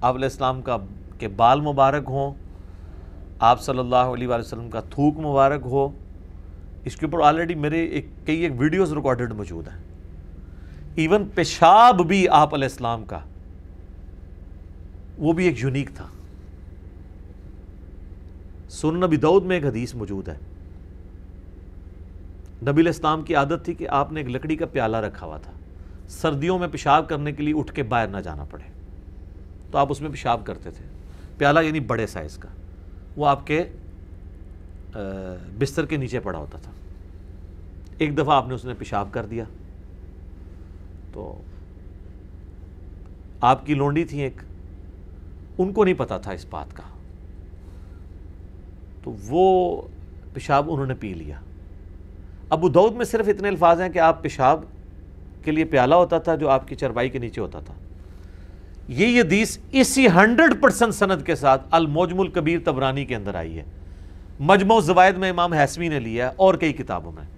آپ 0.02 0.16
علیہ 0.16 0.26
السلام 0.26 0.62
کا 0.62 0.78
کے 1.20 1.28
بال 1.28 1.62
مبارک 1.62 2.04
ہوں، 2.08 2.34
آپ 3.40 3.62
صلی 3.62 3.80
اللہ 3.80 3.96
علیہ 3.96 4.28
وسلم 4.28 4.70
کا 4.70 4.80
تھوک 4.80 5.20
مبارک 5.20 5.62
ہو 5.66 5.90
اس 6.88 6.96
کے 6.96 7.06
اوپر 7.06 7.20
آلریڈی 7.22 7.56
میرے 7.56 7.86
ایک 7.86 8.06
کئی 8.26 8.42
ایک 8.42 8.52
ویڈیوز 8.58 8.94
ریکارڈڈ 8.94 9.34
موجود 9.34 9.68
ہیں۔ 9.68 9.84
ایون 10.96 11.28
پیشاب 11.36 12.08
بھی 12.08 12.30
آپ 12.30 12.54
علیہ 12.54 12.68
السلام 12.72 13.06
کا، 13.06 13.20
وہ 15.18 15.34
بھی 15.34 15.46
ایک 15.46 15.64
یونیک 15.64 15.90
تھا۔ 15.96 16.08
سن 18.70 19.00
نبی 19.00 19.18
دعود 19.18 19.46
میں 19.46 19.56
ایک 19.56 19.66
حدیث 19.66 19.96
موجود 19.96 20.30
ہے۔ 20.30 20.38
نبی 22.62 22.82
الاسلام 22.82 23.22
کی 23.22 23.36
عادت 23.36 23.66
تھی 23.66 23.74
کہ 23.74 23.88
آپ 23.90 24.12
نے 24.12 24.20
ایک 24.20 24.30
لکڑی 24.30 24.56
کا 24.56 24.66
پیالہ 24.66 24.98
رکھا 24.98 25.26
ہوا 25.26 25.38
تھا۔ 25.38 25.52
سردیوں 26.08 26.60
میں 26.60 26.68
پیشاب 26.68 27.10
کرنے 27.10 27.32
کے 27.32 27.44
لیے 27.44 27.54
اٹھ 27.58 27.74
کے 27.74 27.84
باہر 27.84 28.08
نہ 28.08 28.18
جانا 28.18 28.44
پڑے۔ 28.44 28.72
تو 29.72 29.78
آپ 29.78 29.88
اس 29.90 30.02
میں 30.02 30.10
پیشاب 30.10 30.46
کرتے 30.46 30.72
تھے۔ 30.72 30.86
پیالہ 31.38 31.60
یعنی 31.60 31.80
بڑے 31.80 32.08
سائز 32.08 32.38
کا۔ 32.38 32.50
وہ 33.16 33.28
آپ 33.28 33.48
کے 33.48 33.64
بستر 35.60 35.86
کے 35.86 35.98
نیچے 35.98 36.20
پڑا 36.20 36.40
ہوتا 36.40 36.58
تھا۔ 36.58 36.72
ایک 37.98 38.18
دفعہ 38.18 38.36
آپ 38.36 38.48
نے 38.48 38.54
اس 38.54 38.66
نے 38.66 38.74
پیشاب 38.74 39.08
کر 39.12 39.26
دیا۔ 39.26 39.44
تو 41.14 41.42
آپ 43.42 43.66
کی 43.66 43.74
لونڈی 43.74 44.04
تھی 44.04 44.20
ایک۔ 44.20 44.42
ان 45.58 45.74
کو 45.74 45.84
نہیں 45.84 45.94
پتا 45.94 46.18
تھا 46.18 46.32
اس 46.32 46.46
بات 46.50 46.76
کا۔ 46.76 46.84
تو 49.04 49.16
وہ 49.28 49.82
پیشاب 50.34 50.72
انہوں 50.72 50.86
نے 50.86 50.94
پی 50.94 51.14
لیا۔ 51.14 51.40
ابو 52.50 52.70
دعود 52.70 52.96
میں 52.96 53.06
صرف 53.06 53.28
اتنے 53.28 53.48
الفاظ 53.48 53.82
ہیں 53.82 53.90
کہ 53.90 54.00
آپ 54.00 54.22
پیشاب 54.22 54.64
کے 55.44 55.52
لیے 55.52 55.66
پیالہ 55.66 55.96
ہوتا 55.96 56.18
تھا 56.18 56.36
جو 56.36 56.50
آپ 56.50 56.68
کی 56.68 56.76
چربائی 56.76 57.10
کے 57.10 57.20
نیچے 57.20 57.42
ہوتا 57.42 57.60
تھا۔ 57.60 57.74
یہ 58.88 59.22
حدیث 59.22 59.58
اسی 59.72 60.08
ہنڈریڈ 60.08 60.62
پرسنٹ 60.62 60.94
سند 60.94 61.22
کے 61.26 61.36
ساتھ 61.36 61.68
الموجم 61.72 62.20
الکبیر 62.20 62.60
تبرانی 62.66 63.06
کے 63.06 63.16
اندر 63.16 63.36
آئی 63.36 63.58
ہے۔ 63.58 63.64
مجموع 64.40 64.80
زوائد 64.80 65.16
میں 65.16 65.30
امام 65.30 65.54
حسمی 65.54 65.88
نے 65.88 66.00
لیا 66.00 66.30
ہے 66.30 66.34
اور 66.36 66.56
کئی 66.56 66.74
کتابوں 66.74 67.12
میں۔ 67.12 67.37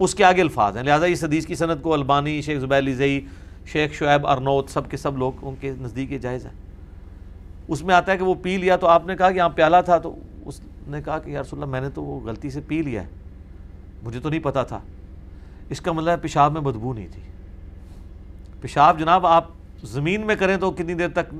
اس 0.00 0.14
کے 0.14 0.24
آگے 0.24 0.40
الفاظ 0.40 0.76
ہیں۔ 0.76 0.84
لہٰذا 0.84 1.06
اس 1.06 1.24
حدیث 1.24 1.46
کی 1.46 1.54
سند 1.54 1.82
کو 1.82 1.92
البانی، 1.92 2.42
شیخ 2.42 2.60
زبیر 2.60 2.94
زئی، 2.94 3.26
شیخ 3.66 3.92
شعیب 3.92 4.26
ارنوت، 4.26 4.70
سب 4.70 4.90
کے 4.90 4.96
سب 4.96 5.18
لوگ 5.18 5.32
ان 5.42 5.54
کے 5.60 5.74
نزدیک 5.80 6.20
جائز 6.20 6.46
ہے 6.46 6.50
اس 7.68 7.82
میں 7.82 7.94
آتا 7.94 8.12
ہے 8.12 8.18
کہ 8.18 8.24
وہ 8.24 8.34
پی 8.34 8.56
لیا 8.56 8.76
تو 8.76 8.86
آپ 8.86 9.06
نے 9.06 9.16
کہا 9.16 9.30
کہ 9.30 9.36
یہاں 9.36 9.48
پیالہ 9.48 9.76
تھا، 9.84 9.98
تو 9.98 10.16
اس 10.44 10.60
نے 10.86 11.02
کہا 11.02 11.18
کہ 11.18 11.30
یا 11.30 11.40
رسول 11.40 11.62
اللہ، 11.62 11.72
میں 11.72 11.80
نے 11.80 11.90
تو 11.90 12.02
وہ 12.02 12.20
غلطی 12.20 12.50
سے 12.50 12.60
پی 12.60 12.82
لیا 12.82 13.02
ہے۔ 13.02 13.08
مجھے 14.02 14.20
تو 14.20 14.28
نہیں 14.28 14.40
پتا 14.40 14.62
تھا۔ 14.62 14.80
اس 15.68 15.80
کا 15.80 15.92
مطلب 15.92 16.08
ہے 16.08 16.16
پیشاب 16.16 16.52
میں 16.52 16.60
بدبو 16.60 16.92
نہیں 16.92 17.08
تھی۔ 17.10 17.22
پیشاب 18.60 18.98
جناب، 18.98 19.26
آپ 19.26 19.44
زمین 19.84 20.26
میں 20.26 20.34
کریں 20.34 20.56
تو 20.56 20.70
کتنی 20.70 20.94
دیر 20.94 21.08
تک 21.08 21.34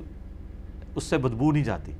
اس 0.94 1.04
سے 1.04 1.18
بدبو 1.18 1.52
نہیں 1.52 1.64
جاتی۔ 1.64 1.92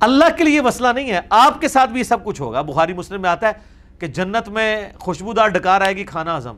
اللہ 0.00 0.24
کے 0.36 0.44
لیے 0.44 0.62
مسئلہ 0.62 0.88
نہیں 0.94 1.10
ہے۔ 1.10 1.20
آپ 1.30 1.60
کے 1.60 1.68
ساتھ 1.68 1.90
بھی 1.90 2.04
سب 2.04 2.24
کچھ 2.24 2.40
ہوگا۔ 2.40 2.62
بخاری 2.62 2.92
مسلم 2.92 3.22
میں 3.22 3.30
آتا 3.30 3.46
ہے 3.46 3.77
کہ 3.98 4.06
جنت 4.06 4.48
میں 4.48 4.88
خوشبودار 4.98 5.48
ڈکار 5.48 5.80
آئے 5.80 5.96
گی 5.96 6.04
کھانا 6.04 6.38
ہضم 6.38 6.54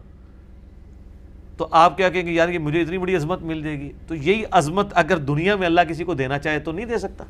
تو 1.57 1.69
آپ 1.71 1.97
کیا 1.97 2.09
کہیں 2.09 2.27
گے؟ 2.27 2.33
یار 2.33 2.49
کہ 2.49 2.59
مجھے 2.59 2.83
اتنی 2.83 2.99
بڑی 2.99 3.17
عظمت 3.17 3.43
مل 3.43 3.63
جائے 3.63 3.81
گی۔ 3.81 3.93
تو 4.07 4.15
یہی 4.15 4.43
عظمت 4.51 4.87
اگر 4.95 5.17
دنیا 5.17 5.57
میں 5.57 5.67
اللہ 5.67 5.81
کسی 5.89 6.05
کو 6.05 6.15
دینا 6.15 6.39
چاہے 6.39 6.59
تو 6.59 6.73
نہیں 6.73 6.87
دے 6.87 6.99
سکتا۔ 6.99 7.25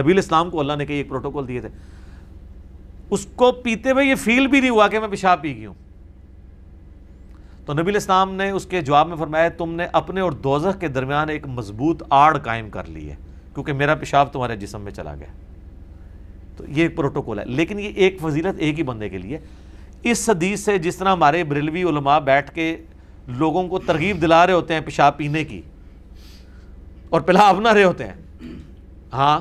نبی 0.00 0.12
الاسلام 0.12 0.50
کو 0.50 0.60
اللہ 0.60 0.72
نے 0.72 0.86
کئی 0.86 0.96
ایک 0.96 1.08
پروٹوکول 1.08 1.48
دیے 1.48 1.60
تھے۔ 1.60 1.68
اس 3.10 3.26
کو 3.36 3.52
پیتے 3.52 3.90
ہوئے 3.90 4.04
یہ 4.04 4.14
فیل 4.14 4.46
بھی 4.46 4.60
نہیں 4.60 4.70
ہوا 4.70 4.88
کہ 4.88 4.98
میں 4.98 5.08
پیشاب 5.08 5.42
پی 5.42 5.56
گئی 5.56 5.66
ہوں۔ 5.66 5.74
تو 7.66 7.72
نبی 7.72 7.90
الاسلام 7.90 8.34
نے 8.34 8.50
اس 8.50 8.66
کے 8.66 8.80
جواب 8.80 9.08
میں 9.08 9.16
فرمایا، 9.16 9.48
تم 9.48 9.74
نے 9.74 9.86
اپنے 9.92 10.20
اور 10.20 10.32
دوزخ 10.32 10.80
کے 10.80 10.88
درمیان 10.88 11.28
ایک 11.28 11.46
مضبوط 11.46 12.02
آڑ 12.10 12.38
قائم 12.38 12.70
کر 12.70 12.84
لی 12.84 13.10
ہے، 13.10 13.16
کیونکہ 13.54 13.72
میرا 13.72 13.94
پیشاب 13.94 14.32
تمہارے 14.32 14.56
جسم 14.56 14.80
میں 14.80 14.92
چلا 14.92 15.14
گیا۔ 15.14 15.53
تو 16.56 16.64
یہ 16.68 16.82
ایک 16.82 16.96
پروٹوکول 16.96 17.38
ہے۔ 17.38 17.44
لیکن 17.46 17.78
یہ 17.78 17.90
ایک 17.94 18.18
فضیلت 18.20 18.58
ایک 18.58 18.78
ہی 18.78 18.82
بندے 18.82 19.08
کے 19.08 19.18
لیے۔ 19.18 19.38
اس 20.02 20.28
حدیث 20.28 20.60
سے 20.60 20.78
جس 20.78 20.96
طرح 20.96 21.12
ہمارے 21.12 21.44
بریلوی 21.44 21.82
علماء 21.82 22.18
بیٹھ 22.18 22.50
کے 22.50 22.76
لوگوں 23.28 23.68
کو 23.68 23.78
ترغیب 23.78 24.20
دلا 24.22 24.46
رہے 24.46 24.52
ہوتے 24.52 24.74
ہیں 24.74 24.80
پیشاب 24.80 25.16
پینے 25.16 25.44
کی، 25.44 25.60
اور 27.08 27.20
پلا 27.20 27.48
اپنا 27.48 27.74
رہے 27.74 27.84
ہوتے 27.84 28.06
ہیں۔ 28.06 28.14
ہاں۔ 29.12 29.38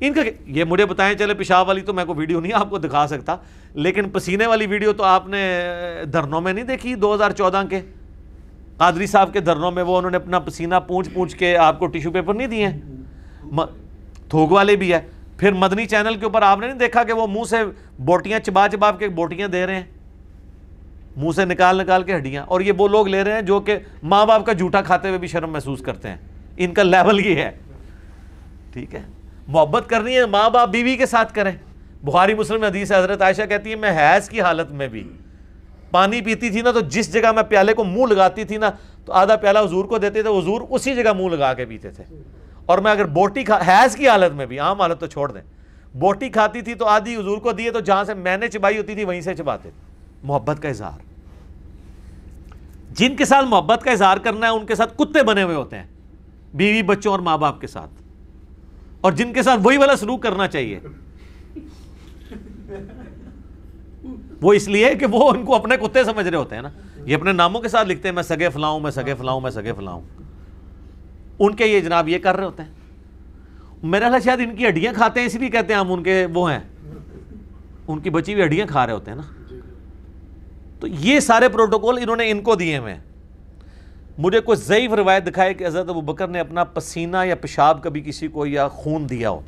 ان 0.00 0.12
کا 0.12 0.20
یہ 0.46 0.64
مجھے 0.64 0.86
بتائیں 0.86 1.14
چلے 1.18 1.34
پیشاب 1.34 1.68
والی 1.68 1.80
تو 1.80 1.92
میں 1.92 2.04
کو 2.04 2.14
ویڈیو 2.14 2.40
نہیں 2.40 2.52
آپ 2.52 2.70
کو 2.70 2.78
دکھا 2.78 3.06
سکتا، 3.06 3.36
لیکن 3.74 4.08
پسینے 4.10 4.46
والی 4.46 4.66
ویڈیو 4.66 4.92
تو 4.92 5.04
آپ 5.04 5.28
نے 5.28 5.42
دھرنوں 6.12 6.40
میں 6.40 6.52
نہیں 6.52 6.64
دیکھی 6.64 6.94
دو 6.94 7.14
ہزار 7.14 7.30
چودہ 7.30 7.62
کے؟ 7.70 7.80
قادری 8.76 9.06
صاحب 9.06 9.32
کے 9.32 9.40
دھرنوں 9.40 9.70
میں 9.70 9.82
وہ 9.82 9.96
انہوں 9.98 10.10
نے 10.10 10.16
اپنا 10.16 10.38
پسینہ 10.38 10.74
پونچھ 10.86 11.10
پونچھ 11.10 11.36
کے 11.36 11.56
آپ 11.56 11.78
کو 11.78 11.86
ٹیشو 11.86 12.10
پیپر 12.10 12.34
نہیں 12.34 12.46
دیے۔ 12.46 12.68
تھوک 14.28 14.52
والے 14.52 14.76
بھی 14.76 14.92
ہے۔ 14.92 15.00
پھر 15.40 15.52
مدنی 15.52 15.86
چینل 15.86 16.14
کے 16.14 16.24
اوپر 16.24 16.42
آپ 16.42 16.58
نے 16.58 16.66
نہیں 16.66 16.78
دیکھا 16.78 17.04
کہ 17.04 17.12
وہ 17.12 17.26
منہ 17.26 17.44
سے 17.44 17.56
بوٹیاں 17.98 18.38
چبا 18.38 18.68
چبا 18.72 18.92
کے 18.92 19.08
بوٹیاں 19.08 19.48
دے 19.48 19.66
رہے 19.66 19.74
ہیں؟ 19.74 19.82
منہ 21.16 21.30
سے 21.36 21.44
نکال 21.44 21.78
نکال 21.78 22.02
کے 22.02 22.16
ہڈیاں۔ 22.16 22.44
اور 22.46 22.60
یہ 22.60 22.72
وہ 22.78 22.88
لوگ 22.88 23.08
لے 23.08 23.24
رہے 23.24 23.32
ہیں 23.32 23.42
جو 23.42 23.60
کہ 23.60 23.78
ماں 24.02 24.26
باپ 24.26 24.46
کا 24.46 24.52
جھوٹا 24.52 24.82
کھاتے 24.82 25.08
ہوئے 25.08 25.18
بھی 25.18 25.28
شرم 25.28 25.52
محسوس 25.52 25.80
کرتے 25.80 26.08
ہیں۔ 26.08 26.16
ان 26.56 26.74
کا 26.74 26.82
لیول 26.82 27.26
یہ 27.26 27.34
ہے۔ 27.34 27.50
ٹھیک 28.72 28.94
ہے؟ 28.94 29.02
محبت 29.48 29.84
کرنی 29.88 30.16
ہے، 30.16 30.26
ماں 30.26 30.50
باپ 30.50 30.68
بیوی 30.68 30.96
کے 30.96 31.06
ساتھ 31.06 31.34
کریں۔ 31.34 31.52
بخاری 32.02 32.34
مسلم 32.34 32.64
حدیث 32.64 32.92
حضرت 32.92 33.22
عائشہ 33.22 33.42
کہتی 33.48 33.70
ہے 33.70 33.76
میں 33.76 33.90
حیض 33.90 34.28
کی 34.28 34.40
حالت 34.40 34.70
میں 34.70 34.88
بھی۔ 34.88 35.12
پانی 35.90 36.20
پیتی 36.20 36.50
تھی 36.50 36.60
نا 36.60 36.70
تو 36.70 36.80
جس 36.80 37.12
جگہ 37.12 37.32
میں 37.32 37.42
پیالے 37.42 37.74
کو 37.74 37.84
منہ 37.84 38.06
لگاتی 38.06 38.44
تھی 38.44 38.56
نا، 38.56 38.70
تو 39.04 39.12
آدھا 39.12 39.36
پیالہ 39.36 39.58
حضور 39.58 39.84
کو 39.84 39.98
دیتے 39.98 40.22
تھے، 40.22 40.38
حضور 40.38 40.60
اسی 40.70 40.94
جگہ 40.94 41.12
منہ 41.12 41.28
لگا 41.28 41.54
کے 41.54 41.64
پیتے 41.64 41.90
تھے۔ 41.90 42.04
اور 42.70 42.78
میں 42.78 42.90
اگر 42.90 43.04
بوٹی 43.04 43.42
کھا 43.44 43.58
حیض 43.66 43.96
کی 43.96 44.08
حالت 44.08 44.34
میں 44.34 44.46
بھی، 44.46 44.58
عام 44.58 44.80
حالت 44.80 45.00
تو 45.00 45.06
چھوڑ 45.06 45.30
دیں، 45.32 45.42
بوٹی 45.94 46.28
کھاتی 46.28 46.60
تھی 46.62 46.74
تو 46.74 46.86
آدھی 46.86 47.16
حضور 47.16 47.38
کو 47.38 47.52
دیے 47.52 47.70
تو 47.70 47.80
جہاں 47.80 48.04
سے 48.04 48.14
میں 48.14 48.36
نے 48.36 48.48
چبائی 48.48 48.78
ہوتی 48.78 48.94
تھی 48.94 49.04
وہیں 49.04 49.20
سے 49.20 49.34
چباتے 49.34 49.70
محبت 50.22 50.62
کا 50.62 50.68
اظہار۔ 50.68 50.98
جن 52.96 53.16
کے 53.16 53.24
ساتھ 53.24 53.46
محبت 53.46 53.82
کا 53.82 53.90
اظہار 53.90 54.16
کرنا 54.16 54.46
ہے، 54.46 54.52
ان 54.52 54.66
کے 54.66 54.74
ساتھ 54.74 54.96
کتے 54.96 55.22
بنے 55.22 55.42
ہوئے 55.42 55.54
ہوتے 55.54 55.76
ہیں، 55.76 55.86
بیوی 56.54 56.82
بچوں 56.82 57.12
اور 57.12 57.20
ماں 57.20 57.38
باپ 57.38 57.60
کے 57.60 57.66
ساتھ۔ 57.66 57.90
اور 59.00 59.12
جن 59.12 59.32
کے 59.32 59.42
ساتھ 59.42 59.60
وہی 59.64 59.76
والا 59.76 59.96
سلوک 59.96 60.22
کرنا 60.22 60.48
چاہیے، 60.48 60.80
وہ 64.42 64.52
اس 64.52 64.68
لیے 64.68 64.94
کہ 64.94 65.06
وہ 65.06 65.30
ان 65.30 65.44
کو 65.44 65.54
اپنے 65.54 65.76
کتے 65.76 66.04
سمجھ 66.04 66.26
رہے 66.28 66.36
ہوتے 66.36 66.54
ہیں 66.54 66.62
نا۔ 66.62 66.70
یہ 67.04 67.16
اپنے 67.16 67.32
ناموں 67.32 67.60
کے 67.60 67.68
ساتھ 67.68 67.88
لکھتے 67.88 68.08
ہیں، 68.08 68.14
میں 68.14 68.22
سگے 68.22 68.48
فلاؤں 68.48 68.80
میں 68.80 68.90
سگے 68.90 69.14
فلاؤں 69.14 69.40
میں 69.40 69.50
سگے 69.50 69.72
فلاؤں 69.72 70.02
ان 71.40 71.54
کے 71.54 71.66
یہ 71.66 71.80
جناب 71.80 72.08
یہ 72.08 72.18
کر 72.18 72.36
رہے 72.36 72.44
ہوتے 72.44 72.62
ہیں۔ 72.62 72.70
میرا 73.82 74.08
خیال 74.08 74.20
شاید 74.20 74.40
ان 74.40 74.56
کی 74.56 74.68
ہڈیاں 74.68 74.92
کھاتے 74.92 75.20
ہیں، 75.20 75.26
اس 75.26 75.34
لیے 75.34 75.48
کہتے 75.48 75.72
ہیں 75.72 75.80
ہم 75.80 75.92
ان 75.92 76.02
کے 76.02 76.26
وہ 76.34 76.52
ہیں۔ 76.52 76.58
ان 77.88 77.98
کی 77.98 78.10
بچی 78.10 78.34
ہوئی 78.34 78.44
ہڈیاں 78.44 78.66
کھا 78.66 78.86
رہے 78.86 78.94
ہوتے 78.94 79.10
ہیں 79.10 79.18
نا۔ 79.18 79.54
تو 80.80 80.86
یہ 80.86 81.20
سارے 81.20 81.48
پروٹوکول 81.48 81.98
انہوں 82.02 82.16
نے 82.16 82.30
ان 82.30 82.42
کو 82.42 82.54
دیے 82.54 82.78
ہوئے 82.78 82.94
ہیں۔ 82.94 83.00
مجھے 84.18 84.40
کوئی 84.40 84.58
ضعیف 84.58 84.92
روایت 84.92 85.26
دکھائے 85.26 85.54
کہ 85.54 85.66
حضرت 85.66 85.88
ابو 85.88 86.00
بکر 86.00 86.28
نے 86.28 86.40
اپنا 86.40 86.64
پسینہ 86.64 87.16
یا 87.24 87.34
پیشاب 87.34 87.82
کبھی 87.82 88.00
کسی 88.00 88.28
کو 88.28 88.46
یا 88.46 88.68
خون 88.68 89.08
دیا 89.08 89.30
ہو۔ 89.30 89.40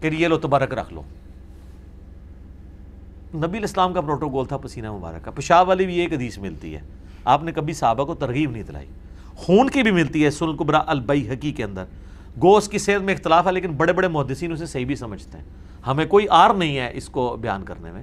کہ 0.00 0.06
یہ 0.06 0.28
لو 0.28 0.38
تبارک 0.38 0.74
رکھ 0.74 0.94
لو۔ 0.94 1.02
نبی 3.34 3.58
الاسلام 3.58 3.92
کا 3.92 4.00
پروٹوکول 4.00 4.46
تھا 4.46 4.56
پسینہ 4.56 4.92
مبارک 4.92 5.24
کا 5.24 5.30
پیشاب 5.30 5.68
والی 5.68 5.86
بھی 5.86 5.94
ایک 5.94 6.12
حدیث 6.12 6.38
ملتی 6.38 6.74
ہے۔ 6.74 6.80
آپ 7.24 7.44
نے 7.44 7.52
کبھی 7.52 7.72
صحابہ 7.72 8.04
کو 8.04 8.14
ترغیب 8.14 8.50
نہیں 8.50 8.62
دلائی۔ 8.62 8.86
خون 9.36 9.70
کی 9.70 9.82
بھی 9.82 9.90
ملتی 9.90 10.24
ہے 10.24 10.30
سن 10.30 10.56
قبرا 10.56 10.82
البئی 10.86 11.52
کے 11.52 11.64
اندر۔ 11.64 11.84
گوشت 12.42 12.70
کی 12.70 12.78
صحت 12.78 13.02
میں 13.02 13.14
اختلاف 13.14 13.46
ہے، 13.46 13.52
لیکن 13.52 13.72
بڑے 13.72 13.92
بڑے 13.92 14.08
محدثین 14.08 14.52
اسے 14.52 14.66
صحیح 14.66 14.86
بھی 14.86 14.96
سمجھتے 14.96 15.38
ہیں۔ 15.38 15.44
ہمیں 15.86 16.06
کوئی 16.06 16.26
آر 16.30 16.54
نہیں 16.54 16.78
ہے 16.78 16.90
اس 16.94 17.08
کو 17.08 17.36
بیان 17.40 17.64
کرنے 17.64 17.92
میں 17.92 18.02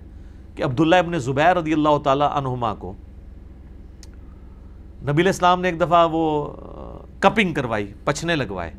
کہ 0.56 0.64
عبداللہ 0.64 0.96
ابن 0.96 1.20
زبیر 1.20 1.58
رضی 1.58 1.74
اللہ 1.74 1.98
تعالیٰ 2.04 2.30
عنہما 2.32 2.76
کو 2.76 2.94
نبی 5.02 5.22
الاسلام 5.22 5.62
نے 5.62 5.68
ایک 5.68 5.80
دفعہ 5.80 6.08
وہ 6.12 6.54
کپنگ 7.20 7.54
کروائی، 7.54 7.94
پچھنے 8.04 8.36
لگوائے۔ 8.36 8.72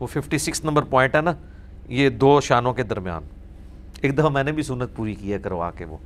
وہ 0.00 0.06
ففٹی 0.06 0.38
سکس 0.38 0.64
نمبر 0.64 0.82
پوائنٹ 0.82 1.16
ہے 1.16 1.20
نا، 1.20 1.32
یہ 1.88 2.08
دو 2.08 2.40
شانوں 2.40 2.74
کے 2.74 2.82
درمیان۔ 2.82 3.22
ایک 4.00 4.18
دفعہ 4.18 4.28
میں 4.28 4.44
نے 4.44 4.52
بھی 4.52 4.62
سنت 4.62 4.96
پوری 4.96 5.14
کی 5.14 5.32
ہے، 5.32 5.38
کروا 5.38 5.70
کے 5.70 5.84
وہ۔ 5.84 5.96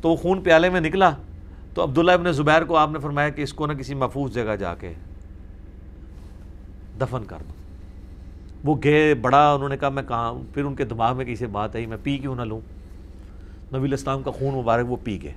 تو 0.00 0.08
وہ 0.08 0.16
خون 0.16 0.42
پیالے 0.42 0.70
میں 0.70 0.80
نکلا۔ 0.80 1.10
تو 1.76 1.82
عبداللہ 1.82 2.12
ابن 2.12 2.32
زبیر 2.32 2.64
کو 2.64 2.76
آپ 2.76 2.90
نے 2.90 2.98
فرمایا 2.98 3.28
کہ 3.28 3.42
اس 3.42 3.52
کو 3.52 3.66
نہ 3.66 3.72
کسی 3.72 3.94
محفوظ 3.94 4.34
جگہ 4.34 4.56
جا 4.56 4.74
کے 4.74 4.92
دفن 7.00 7.24
کر 7.26 7.36
دو۔ 7.48 7.52
وہ 8.64 8.76
گئے، 8.84 9.14
بڑا، 9.14 9.52
انہوں 9.52 9.68
نے 9.68 9.76
کہا، 9.76 9.88
میں 9.88 10.02
کہاں 10.02 10.34
پھر 10.54 10.64
ان 10.64 10.74
کے 10.74 10.84
دماغ 10.84 11.16
میں 11.16 11.24
کسی 11.24 11.46
بات 11.46 11.76
آئی، 11.76 11.86
میں 11.86 11.96
پی 12.02 12.18
کیوں 12.18 12.34
نہ 12.34 12.42
لوں؟ 12.42 12.60
نبی 13.74 13.88
الاسلام 13.88 14.22
کا 14.22 14.30
خون 14.30 14.54
مبارک، 14.54 14.90
وہ 14.90 14.96
پی 15.04 15.22
گئے۔ 15.22 15.32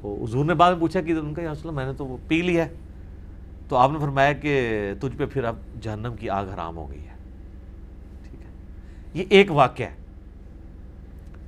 تو 0.00 0.24
حضور 0.24 0.44
نے 0.44 0.54
بعد 0.54 0.72
میں 0.72 0.80
پوچھا 0.80 1.00
کہ 1.00 1.12
ان 1.12 1.34
کا 1.34 1.42
یا 1.42 1.52
رسول 1.52 1.74
میں 1.74 1.86
نے 1.86 1.92
تو 1.92 2.06
وہ 2.06 2.16
پی 2.28 2.42
لیا 2.42 2.64
ہے۔ 2.64 2.74
تو 3.68 3.76
آپ 3.76 3.90
نے 3.92 3.98
فرمایا 3.98 4.32
کہ 4.32 4.70
تجھ 5.00 5.16
پہ 5.16 5.26
پھر 5.26 5.44
اب 5.44 5.56
جہنم 5.82 6.14
کی 6.20 6.30
آگ 6.30 6.46
حرام 6.46 6.76
ہو 6.76 6.90
گئی 6.90 7.06
ہے۔ 7.06 7.12
ٹھیک 8.22 8.40
ہے۔ 8.40 8.46
یہ 9.14 9.24
ایک 9.28 9.50
واقعہ 9.50 9.86
ہے۔ 9.86 10.07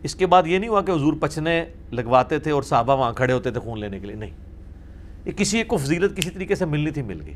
اس 0.02 0.14
کے 0.14 0.26
بعد 0.26 0.46
یہ 0.46 0.58
نہیں 0.58 0.70
ہوا 0.70 0.80
کہ 0.82 0.90
حضور 0.90 1.12
پچھنے 1.20 1.64
لگواتے 1.92 2.38
تھے 2.38 2.50
اور 2.50 2.62
صحابہ 2.62 2.96
وہاں 2.96 3.12
کھڑے 3.12 3.32
ہوتے 3.32 3.50
تھے 3.50 3.60
خون 3.60 3.80
لینے 3.80 3.98
کے 4.00 4.06
لیے، 4.06 4.16
نہیں۔ 4.16 4.30
یہ 5.24 5.32
کسی 5.32 5.58
ایک 5.58 5.68
کو 5.68 5.76
فضیلت 5.76 6.16
کسی 6.16 6.30
طریقے 6.30 6.54
سے 6.54 6.64
ملنی 6.64 6.90
تھی، 6.90 7.02
مل 7.02 7.20
گئی۔ 7.26 7.34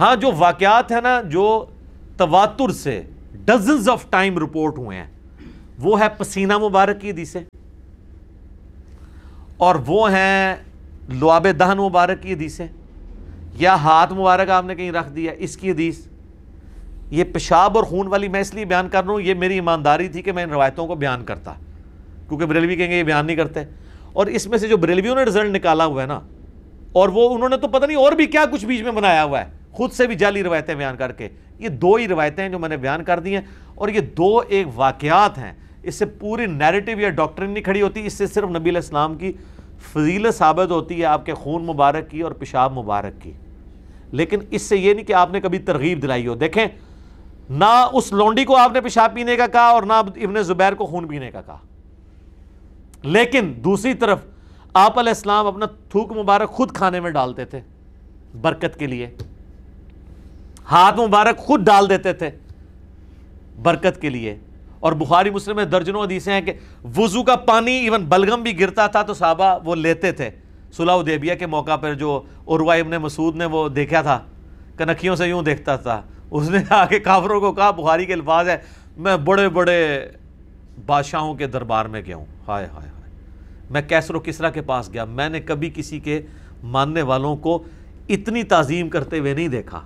ہاں 0.00 0.14
جو 0.16 0.30
واقعات 0.38 0.92
ہیں 0.92 1.00
نا، 1.00 1.20
جو 1.22 1.64
تواتر 2.16 2.72
سے 2.72 3.00
ڈزنز 3.44 3.88
آف 3.88 4.04
ٹائم 4.10 4.38
رپورٹ 4.38 4.78
ہوئے 4.78 4.98
ہیں، 4.98 5.06
وہ 5.78 6.00
ہے 6.00 6.08
پسینہ 6.18 6.58
مبارک 6.58 7.00
کی 7.00 7.10
حدیثیں، 7.10 7.42
اور 9.56 9.74
وہ 9.86 10.10
ہیں 10.12 10.56
لعاب 11.12 11.46
دہن 11.60 11.78
مبارک 11.78 12.22
کی 12.22 12.32
حدیثیں، 12.32 12.66
یا 13.58 13.74
ہاتھ 13.74 14.12
مبارک 14.12 14.50
آپ 14.50 14.64
نے 14.64 14.74
کہیں 14.74 14.92
رکھ 14.92 15.12
دیا، 15.12 15.32
اس 15.38 15.56
کی 15.56 15.70
حدیث۔ 15.70 16.06
یہ 17.10 17.24
پیشاب 17.24 17.76
اور 17.76 17.84
خون 17.84 18.06
والی، 18.06 18.28
میں 18.28 18.40
اس 18.40 18.54
لیے 18.54 18.64
بیان 18.64 18.88
کر 18.88 19.04
رہا 19.04 19.12
ہوں، 19.12 19.20
یہ 19.20 19.34
میری 19.34 19.54
ایمانداری 19.54 20.08
تھی 20.08 20.22
کہ 20.22 20.32
میں 20.32 20.42
ان 20.42 20.50
روایتوں 20.50 20.86
کو 20.86 20.94
بیان 20.94 21.24
کرتا۔ 21.24 21.54
کیونکہ 22.28 22.46
بریلوی 22.46 22.76
کہیں 22.76 22.90
گے 22.90 22.98
یہ 22.98 23.02
بیان 23.02 23.26
نہیں 23.26 23.36
کرتے۔ 23.36 23.60
اور 24.12 24.26
اس 24.26 24.46
میں 24.46 24.58
سے 24.58 24.68
جو 24.68 24.76
بریلویوں 24.76 25.14
نے 25.14 25.22
رزلٹ 25.22 25.50
نکالا 25.50 25.84
ہوا 25.84 26.02
ہے 26.02 26.06
نا، 26.06 26.20
اور 26.92 27.08
وہ 27.08 27.34
انہوں 27.34 27.48
نے 27.48 27.56
تو 27.56 27.68
پتہ 27.68 27.86
نہیں 27.86 27.96
اور 27.96 28.12
بھی 28.12 28.26
کیا 28.26 28.44
کچھ 28.52 28.66
بیچ 28.66 28.82
میں 28.82 28.92
بنایا 28.92 29.24
ہوا 29.24 29.40
ہے۔ 29.40 29.50
خود 29.72 29.92
سے 29.92 30.06
بھی 30.06 30.14
جعلی 30.14 30.42
روایتیں 30.42 30.74
بیان 30.74 30.96
کر 30.96 31.12
کے۔ 31.12 31.28
یہ 31.58 31.68
دو 31.68 31.94
ہی 31.94 32.08
روایتیں 32.08 32.44
ہیں 32.44 32.50
جو 32.50 32.58
میں 32.58 32.68
نے 32.68 32.76
بیان 32.76 33.04
کر 33.04 33.20
دی 33.20 33.34
ہیں۔ 33.34 33.42
اور 33.74 33.88
یہ 33.88 34.00
دو 34.00 34.40
ایک 34.48 34.66
واقعات 34.74 35.38
ہیں۔ 35.38 35.52
اس 35.82 35.94
سے 35.94 36.06
پوری 36.06 36.46
نیریٹو 36.46 37.00
یا 37.00 37.10
ڈاکٹرن 37.10 37.50
نہیں 37.50 37.64
کھڑی 37.64 37.82
ہوتی، 37.82 38.06
اس 38.06 38.12
سے 38.12 38.26
صرف 38.26 38.48
نبی 38.48 38.70
علیہ 38.70 38.80
السلام 38.80 39.14
کی 39.14 39.32
فضیلت 39.92 40.34
ثابت 40.34 40.70
ہوتی 40.70 41.00
ہے، 41.00 41.04
آپ 41.04 41.26
کے 41.26 41.34
خون 41.34 41.64
مبارک 41.64 42.10
کی 42.10 42.20
اور 42.20 42.32
پیشاب 42.32 42.78
مبارک 42.78 43.22
کی۔ 43.22 43.32
لیکن 44.12 44.38
اس 44.50 44.62
سے 44.62 44.76
یہ 44.76 44.94
نہیں 44.94 45.04
کہ 45.04 45.12
آپ 45.12 45.32
نے 45.32 45.40
کبھی 45.40 45.58
ترغیب 45.58 46.02
دلائی 46.02 46.26
ہو۔ 46.26 46.34
دیکھیں، 46.34 46.66
نہ 47.50 47.88
اس 47.92 48.12
لونڈی 48.12 48.44
کو 48.44 48.56
آپ 48.56 48.72
نے 48.72 48.80
پیشاب 48.80 49.14
پینے 49.14 49.36
کا 49.36 49.46
کہا 49.46 49.66
اور 49.66 49.82
نہ 49.82 49.92
ابن 49.92 50.42
زبیر 50.42 50.72
کو 50.72 50.86
خون 50.86 51.08
پینے 51.08 51.30
کا 51.30 51.40
کہا۔ 51.40 51.58
لیکن 53.04 53.52
دوسری 53.56 53.94
طرف 53.94 54.18
آپ 54.74 54.98
علیہ 54.98 55.10
السلام 55.10 55.46
اپنا 55.46 55.66
تھوک 55.66 56.12
مبارک 56.12 56.48
خود 56.48 56.72
کھانے 56.72 57.00
میں 57.00 57.10
ڈالتے 57.10 57.44
تھے، 57.44 57.60
برکت 58.40 58.78
کے 58.78 58.86
لیے۔ 58.86 59.08
ہاتھ 60.70 61.00
مبارک 61.00 61.38
خود 61.38 61.60
ڈال 61.60 61.88
دیتے 61.90 62.12
تھے، 62.12 62.30
برکت 63.62 64.00
کے 64.00 64.10
لیے۔ 64.10 64.36
اور 64.80 64.92
بخاری 64.92 65.30
مسلم 65.30 65.56
میں 65.56 65.64
درجنوں 65.64 66.04
حدیثیں 66.04 66.32
ہیں 66.32 66.40
کہ 66.40 66.52
وضو 66.96 67.22
کا 67.22 67.36
پانی 67.36 67.72
ایون 67.72 68.04
بلغم 68.04 68.42
بھی 68.42 68.60
گرتا 68.60 68.86
تھا 68.86 69.02
تو 69.02 69.14
صحابہ 69.14 69.58
وہ 69.64 69.74
لیتے 69.74 70.12
تھے۔ 70.12 70.30
صلح 70.72 70.92
دیبیہ 71.06 71.34
کے 71.34 71.46
موقع 71.46 71.76
پر 71.76 71.94
جو 71.94 72.22
عروہ 72.46 72.72
ابن 72.72 72.90
مسعود 72.90 73.36
نے 73.36 73.44
وہ 73.44 73.68
دیکھا 73.68 74.02
تھا، 74.02 74.20
کنکھیوں 74.76 75.16
سے 75.16 75.28
یوں 75.28 75.42
دیکھتا 75.42 75.76
تھا۔ 75.76 76.02
اس 76.30 76.50
نے 76.50 76.58
آ 76.70 76.86
کے 76.86 76.98
کافروں 76.98 77.40
کو 77.40 77.52
کہا، 77.52 77.70
بخاری 77.70 78.04
کے 78.04 78.12
الفاظ 78.12 78.48
ہے 78.48 78.56
میں 78.96 79.16
بڑے 79.16 79.48
بڑے 79.48 80.08
بادشاہوں 80.86 81.34
کے 81.34 81.46
دربار 81.46 81.84
میں 81.84 82.02
گیا 82.06 82.16
ہوں۔ 82.16 82.26
ہائے 82.48 82.66
ہائے 82.66 82.88
ہائے۔ 82.88 82.93
میں 83.70 83.82
کیسر 83.82 84.14
و 84.14 84.20
کسرا 84.20 84.50
کے 84.50 84.62
پاس 84.62 84.92
گیا۔ 84.92 85.04
میں 85.04 85.28
نے 85.28 85.40
کبھی 85.40 85.70
کسی 85.74 86.00
کے 86.00 86.22
ماننے 86.62 87.02
والوں 87.02 87.36
کو 87.36 87.62
اتنی 88.08 88.42
تعظیم 88.42 88.88
کرتے 88.88 89.18
ہوئے 89.18 89.34
نہیں 89.34 89.48
دیکھا۔ 89.48 89.80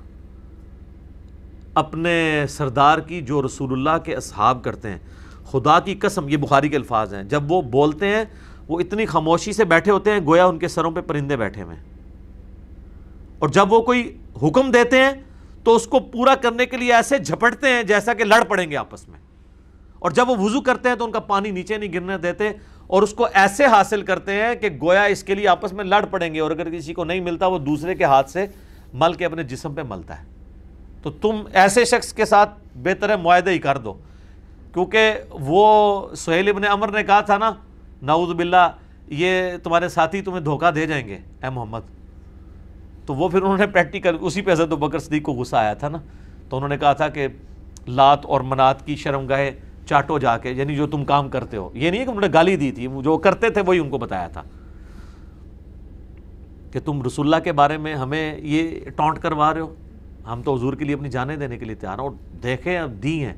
اپنے 1.75 2.45
سردار 2.49 2.99
کی 2.99 3.21
جو 3.21 3.43
رسول 3.43 3.73
اللہ 3.73 4.05
کے 4.05 4.17
اصحاب 4.17 4.65
کرتے 4.65 4.91
ہیں۔ 4.91 4.99
خدا 5.45 5.81
کی 5.81 5.95
قسم، 5.95 6.29
یہ 6.29 6.37
بخاری 6.37 6.69
کے 6.69 6.77
الفاظ 6.77 7.15
ہیں۔ 7.15 7.23
جب 7.23 7.53
وہ 7.53 7.63
بولتے 7.63 8.07
ہیں، 8.07 8.25
وہ 8.69 8.81
اتنی 8.81 9.07
خاموشی 9.07 9.53
سے 9.53 9.65
بیٹھے 9.65 9.93
ہوتے 9.93 10.11
ہیں، 10.11 10.21
گویا 10.27 10.47
ان 10.47 10.59
کے 10.59 10.69
سروں 10.69 10.91
پہ 10.91 11.01
پرندے 11.01 11.37
بیٹھے 11.37 11.63
ہوئے 11.63 11.77
اور 13.39 13.49
جب 13.49 13.73
وہ 13.73 13.81
کوئی 13.81 14.19
حکم 14.43 14.71
دیتے 14.71 14.99
ہیں، 14.99 15.13
تو 15.65 15.77
اس 15.77 15.87
کو 15.87 15.99
پورا 15.99 16.35
کرنے 16.35 16.67
کے 16.67 16.77
لیے 16.77 16.93
ایسے 16.93 17.19
جھپٹتے 17.19 17.69
ہیں 17.69 17.83
جیسا 17.83 18.15
کہ 18.15 18.25
لڑ 18.25 18.45
پڑیں 18.45 18.71
گے 18.71 18.77
آپس 18.77 19.09
میں۔ 19.09 19.19
اور 19.99 20.11
جب 20.11 20.29
وہ 20.29 20.37
وضو 20.39 20.61
کرتے 20.61 20.89
ہیں، 20.89 20.97
تو 20.97 21.05
ان 21.05 21.13
کا 21.13 21.21
پانی 21.21 21.51
نیچے 21.51 21.77
نہیں 21.77 21.93
گرنے 21.93 22.19
دیتے 22.19 22.51
اور 22.89 23.03
اس 23.03 23.13
کو 23.13 23.27
ایسے 23.35 23.65
حاصل 23.65 24.03
کرتے 24.03 24.33
ہیں 24.33 24.55
کہ 24.55 24.69
گویا 24.83 25.05
اس 25.05 25.23
کے 25.23 25.35
لیے 25.35 25.49
آپس 25.49 25.73
میں 25.73 25.85
لڑ 25.85 26.05
پڑیں 26.07 26.35
گے 26.35 26.41
اور 26.41 26.51
اگر 26.51 26.71
کسی 26.71 26.95
کو 26.95 27.05
نہیں 27.05 27.21
ملتا 27.21 27.47
وہ 27.47 27.59
دوسرے 27.59 27.95
کے 27.95 28.05
ہاتھ 28.05 28.31
سے 28.31 28.47
مل 28.95 29.13
کے 29.13 29.25
اپنے 29.25 29.43
جسم 29.43 29.75
پہ 29.75 29.81
ملتا 29.89 30.21
ہے۔ 30.21 30.27
تو 31.03 31.11
تم 31.11 31.43
ایسے 31.53 31.85
شخص 31.85 32.13
کے 32.13 32.25
ساتھ 32.25 32.51
بہتر 32.75 33.09
ہے 33.09 33.17
معاہدے 33.17 33.51
ہی 33.51 33.59
کر 33.59 33.79
دو۔ 33.79 33.93
کیونکہ 34.73 35.13
وہ 35.31 36.09
سہیل 36.15 36.49
ابن 36.49 36.65
عمر 36.65 36.89
نے 36.89 37.03
کہا 37.03 37.21
تھا 37.21 37.39
نا، 37.39 37.53
نعوذ 38.03 38.35
باللہ، 38.35 38.71
یہ 39.07 39.57
تمہارے 39.63 39.89
ساتھی 39.89 40.23
تمہیں 40.23 40.41
دھوکہ 40.41 40.71
دے 40.71 40.87
جائیں 40.87 41.09
گے، 41.09 41.15
اے 41.15 41.51
محمد۔ 41.51 41.81
تو 43.07 43.15
وہ 43.15 43.29
پھر 43.29 43.43
انہوں 43.43 43.59
نے 43.59 43.67
پریکٹیکل 43.67 44.17
اسی 44.21 44.43
پہ 44.43 44.53
حضرت 44.53 44.69
بکر 44.69 44.99
صدیق 44.99 45.23
کو 45.23 45.33
غصہ 45.33 45.57
آیا 45.57 45.75
تھا 45.75 45.89
نا۔ 45.89 45.99
تو 46.49 46.57
انہوں 46.57 46.69
نے 46.69 46.79
کہا 46.79 46.93
تھا 46.93 47.09
کہ 47.09 47.29
لات 47.89 48.27
اور 48.27 48.41
منات 48.41 48.87
کی 48.87 48.97
شرم 48.97 49.27
گاہے 49.27 49.51
چاٹو 49.89 50.19
جا 50.19 50.39
کے 50.39 50.51
یعنی 50.51 50.77
جو 50.77 50.87
تم 50.87 51.05
کام 51.05 51.29
کرتے 51.29 51.57
ہو۔ 51.57 51.71
یہ 51.75 51.91
نہیں 51.91 52.01
ہے 52.01 52.05
کہ 52.05 52.11
انہوں 52.11 52.21
نے 52.21 52.29
گالی 52.33 52.57
دی 52.57 52.73
تھی، 52.73 52.89
جو 53.03 53.19
کرتے 53.19 53.51
تھے 53.51 53.61
وہی 53.61 53.79
ان 53.79 53.91
کو 53.91 53.99
بتایا 53.99 54.29
تھا۔ 54.29 54.43
کہ 56.73 56.81
تم 56.81 57.03
رسول 57.03 57.27
اللہ 57.27 57.45
کے 57.45 57.53
بارے 57.53 57.77
میں 57.77 57.95
ہمیں 57.95 58.39
یہ 58.39 58.81
ٹونٹ 58.97 59.19
کروا 59.19 59.55
رہے 59.55 59.61
ہو۔ 59.61 59.75
ہم 60.27 60.43
تو 60.45 60.55
حضور 60.55 60.75
کے 60.75 60.85
لیے 60.85 60.95
اپنی 60.95 61.09
جانیں 61.09 61.37
دینے 61.37 61.59
کے 61.59 61.65
لیے 61.65 61.75
تیار 61.75 61.93
ہیں۔ 61.93 62.01
اور 62.01 62.11
دیکھیں، 62.43 62.79
اب 62.79 63.03
دی 63.03 63.25
ہیں۔ 63.25 63.35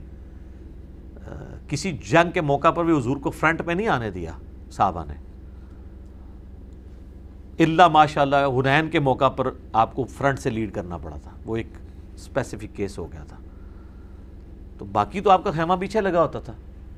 کسی 1.69 1.93
جنگ 1.93 2.31
کے 2.31 2.41
موقع 2.41 2.71
پر 2.71 2.85
بھی 2.85 2.99
حضور 2.99 3.17
کو 3.17 3.31
فرنٹ 3.31 3.67
پہ 3.67 3.73
نہیں 3.73 3.89
آنے 3.89 4.11
دیا 4.11 4.33
صحابہ 4.71 5.05
نے۔ 5.09 5.15
اللہ 7.65 7.89
ماشاء 7.89 8.23
اللہ 8.23 8.37
حنین 8.37 8.91
کے 8.91 9.01
موقع 9.01 9.29
پر 9.29 9.51
آپ 9.73 9.95
کو 9.95 10.05
فرنٹ 10.05 10.39
سے 10.39 10.51
لیڈ 10.51 10.75
کرنا 10.75 10.97
پڑا 10.97 11.17
تھا۔ 11.17 11.31
وہ 11.47 11.57
ایک 11.57 11.67
اسپیسیفک 12.15 12.77
کیس 12.77 12.99
ہو 12.99 13.13
گیا 13.13 13.25
تھا۔ 13.25 13.37
تو 14.81 14.87
باقی 14.87 15.21
تو 15.21 15.31
آپ 15.31 15.45
کا 15.45 15.51
خیمہ 15.51 15.75
پیچھے 15.81 16.01
لگا 16.01 16.23
ہوتا 16.23 16.41
تھا۔ 16.41 16.53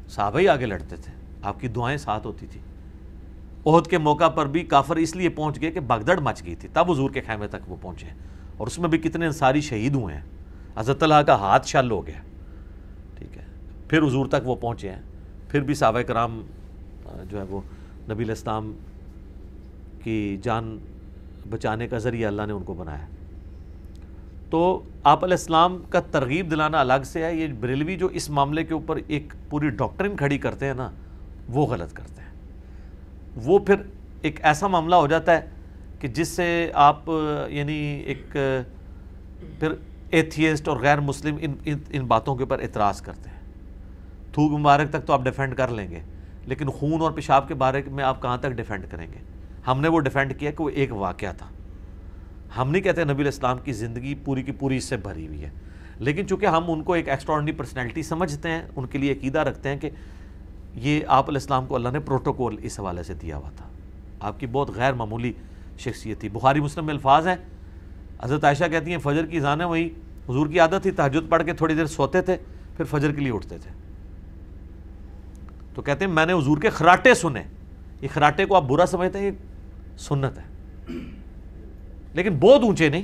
صحابہ 0.09 0.39
ہی 0.39 0.49
آگے 0.49 0.67
لڑتے 0.67 0.97
تھے۔ 0.97 1.13
آپ 1.43 1.61
کی 1.61 1.69
دعائیں 1.69 1.99
ساتھ 1.99 2.27
ہوتی 2.27 2.47
تھی۔ 2.47 2.61
عہد 3.67 3.87
کے 3.87 3.99
موقع 3.99 4.29
پر 4.29 4.47
بھی 4.47 4.65
کافر 4.65 4.97
اس 4.97 5.17
لیے 5.17 5.29
پہنچ 5.29 5.61
گئے 5.61 5.71
کہ 5.71 5.81
بگدڑ 5.81 6.21
مچ 6.21 6.47
گئی 6.47 6.55
تھی۔ 6.55 6.69
تب 6.73 6.91
حضور 6.91 7.11
کے 7.11 7.21
خیمے 7.21 7.47
تک 7.47 7.71
وہ 7.71 7.77
پہنچے۔ 7.81 8.07
اور 8.57 8.67
اس 8.67 8.79
میں 8.79 8.89
بھی 8.89 8.99
کتنے 8.99 9.27
انصاری 9.27 9.61
شہید 9.61 9.95
ہوئے 9.95 10.15
ہیں۔ 10.15 10.23
حضرت 10.77 11.03
اللہ 11.03 11.15
کا 11.15 11.35
ہاتھ 11.35 11.67
شل 11.67 11.91
ہو 11.91 12.07
گیا۔ 12.07 12.21
ٹھیک 13.19 13.39
ہے۔ 13.39 13.45
پھر 13.89 14.03
حضور 14.03 14.27
تک 14.27 14.49
وہ 14.49 14.55
پہنچے 14.55 14.91
ہیں۔ 14.91 15.03
پھر 15.49 15.61
بھی 15.61 15.75
صحابہ 15.75 16.01
کرام، 16.01 16.43
جو 17.31 17.39
ہے 17.39 17.45
وہ 17.51 17.61
نبی 18.11 18.25
الاسلام 18.25 18.73
کی 20.03 20.37
جان 20.43 20.79
بچانے 21.51 21.89
کا 21.89 21.99
ذریعہ 21.99 22.29
اللہ 22.29 22.43
نے 22.47 22.53
ان 22.53 22.63
کو 22.63 22.75
بنایا۔ 22.75 23.07
تو 24.53 24.83
آپ 25.03 25.23
علیہ 25.25 25.35
السلام 25.35 25.77
کا 25.91 26.01
ترغیب 26.01 26.51
دلانا 26.51 26.81
الگ 26.81 27.05
سے 27.05 27.25
ہے، 27.25 27.35
یہ 27.35 27.53
بریلوی 27.61 27.97
جو 27.97 28.07
اس 28.07 28.29
معاملے 28.31 28.65
کے 28.65 28.75
اوپر 28.75 28.99
ایک 29.07 29.33
پوری 29.51 29.69
ڈاکٹرن 29.69 30.17
کھڑی 30.17 30.39
کرتے 30.39 30.67
ہیں 30.67 30.75
نا، 30.75 30.91
وہ 31.49 31.67
غلط 31.67 31.93
کرتے 31.93 32.23
ہیں۔ 32.23 33.41
وہ 33.45 33.59
پھر 33.59 33.75
ایک 34.23 34.41
ایسا 34.43 34.67
معاملہ 34.67 34.95
ہو 34.95 35.07
جاتا 35.07 35.37
ہے 35.37 35.49
کہ 36.01 36.09
جس 36.09 36.29
سے 36.29 36.71
آپ 36.75 37.11
یعنی 37.49 37.79
ایک، 38.07 38.37
پھر 39.59 39.73
ایتھیسٹ 40.11 40.69
اور 40.69 40.77
غیر 40.77 41.01
مسلم 41.01 41.37
ان 41.41 41.55
ان 41.91 42.05
باتوں 42.07 42.35
کے 42.37 42.43
اوپر 42.43 42.61
اعتراض 42.63 43.01
کرتے 43.03 43.31
ہیں۔ 43.31 43.41
تھوک 44.33 44.53
مبارک 44.59 44.91
تک 44.91 45.07
تو 45.07 45.13
آپ 45.13 45.25
ڈیفینڈ 45.25 45.57
کر 45.57 45.69
لیں 45.69 45.91
گے، 45.91 46.01
لیکن 46.47 46.71
خون 46.71 47.01
اور 47.01 47.13
پیشاب 47.13 47.49
کے 47.49 47.55
بارے 47.55 47.83
میں 47.87 48.05
آپ 48.05 48.23
کہاں 48.23 48.37
تک 48.37 48.53
ڈیفینڈ 48.53 48.87
کریں 48.91 49.07
گے؟ 49.07 49.19
ہم 49.67 49.81
نے 49.81 49.89
وہ 49.89 50.01
ڈیفینڈ 50.01 50.39
کیا 50.39 50.51
کہ 50.51 50.65
وہ 50.65 50.71
ایک 50.71 50.93
واقعہ 50.93 51.33
تھا۔ 51.39 51.47
ہم 52.59 52.71
نہیں 52.71 52.83
کہتے 52.83 53.05
نبی 53.05 53.23
الاسلام 53.23 53.59
کی 53.59 53.73
زندگی 53.73 54.15
پوری 54.15 54.43
کی 54.43 54.53
پوری 54.53 54.77
اس 54.77 54.85
سے 54.85 54.97
بھری 54.97 55.27
ہوئی 55.27 55.45
ہے۔ 55.45 55.51
لیکن 55.99 56.27
چونکہ 56.27 56.47
ہم 56.47 56.71
ان 56.71 56.83
کو 56.83 56.93
ایک 56.93 57.09
ایکسٹرانڈی 57.09 57.53
پرسنالٹی 57.53 58.03
سمجھتے 58.03 58.49
ہیں، 58.49 58.63
ان 58.77 58.87
کے 58.87 58.99
لیے 58.99 59.13
عقیدہ 59.13 59.39
رکھتے 59.39 59.69
ہیں 59.69 59.77
کہ 59.77 59.91
یہ 60.75 61.01
آپ 61.09 61.29
علیہ 61.29 61.39
السلام 61.39 61.67
کو 61.67 61.75
اللہ 61.75 61.89
نے 61.89 62.01
پروٹوکول 62.01 62.57
اس 62.63 62.81
حوالے 62.81 63.03
سے 63.03 63.15
دیا 63.15 63.37
ہوا 63.37 63.51
تھا۔ 63.57 63.69
آپ 64.21 64.41
کی 64.41 64.47
بہت 64.47 64.71
غیر 64.71 64.93
معمولی 64.93 65.33
شخصیت 65.79 66.21
تھی۔ 66.21 66.29
بخاری 66.29 66.61
مسلم 66.61 66.87
میں 66.87 66.95
الفاظ 66.95 67.27
ہیں۔ 67.29 67.37
حضرت 68.23 68.45
عائشہ 68.45 68.65
کہتی 68.71 68.91
ہیں، 68.91 68.99
فجر 68.99 69.27
کی 69.27 69.41
زانیں 69.41 69.67
وہی 69.67 69.87
حضور 70.29 70.47
کی 70.47 70.61
عادت 70.61 70.83
تھی 70.83 70.91
تحجد 70.91 71.31
پڑھ 71.31 71.45
کے 71.45 71.53
تھوڑی 71.53 71.75
دیر 71.75 71.87
سوتے 71.87 72.23
تھے، 72.23 72.37
پھر 72.77 72.85
فجر 72.85 73.13
کے 73.13 73.21
لیے 73.21 73.33
اٹھتے 73.33 73.59
تھے۔ 73.59 73.71
تو 75.75 75.83
کہتے 75.83 76.05
ہیں، 76.05 76.13
میں 76.13 76.27
نے 76.27 76.33
حضور 76.33 76.59
کے 76.59 76.71
خراٹے 76.71 77.15
سنے۔ 77.15 77.43
یہ 78.01 78.09
خراٹے 78.15 78.45
کو 78.45 78.57
آپ 78.57 78.63
برا 78.63 78.87
سمجھتے 78.87 79.19
ہیں، 79.19 79.27
یہ 79.27 79.31
سنت 79.99 80.39
ہے۔ 80.39 80.43
لیکن 82.15 82.37
بہت 82.37 82.63
اونچے 82.63 82.89
نہیں۔ 82.89 83.03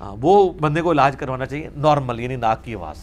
ہاں 0.00 0.16
وہ 0.20 0.52
بندے 0.60 0.82
کو 0.82 0.92
علاج 0.92 1.16
کروانا 1.16 1.46
چاہیے 1.46 1.68
نارمل 1.76 2.20
یعنی 2.20 2.36
ناک 2.36 2.64
کی 2.64 2.74
آواز۔ 2.74 2.96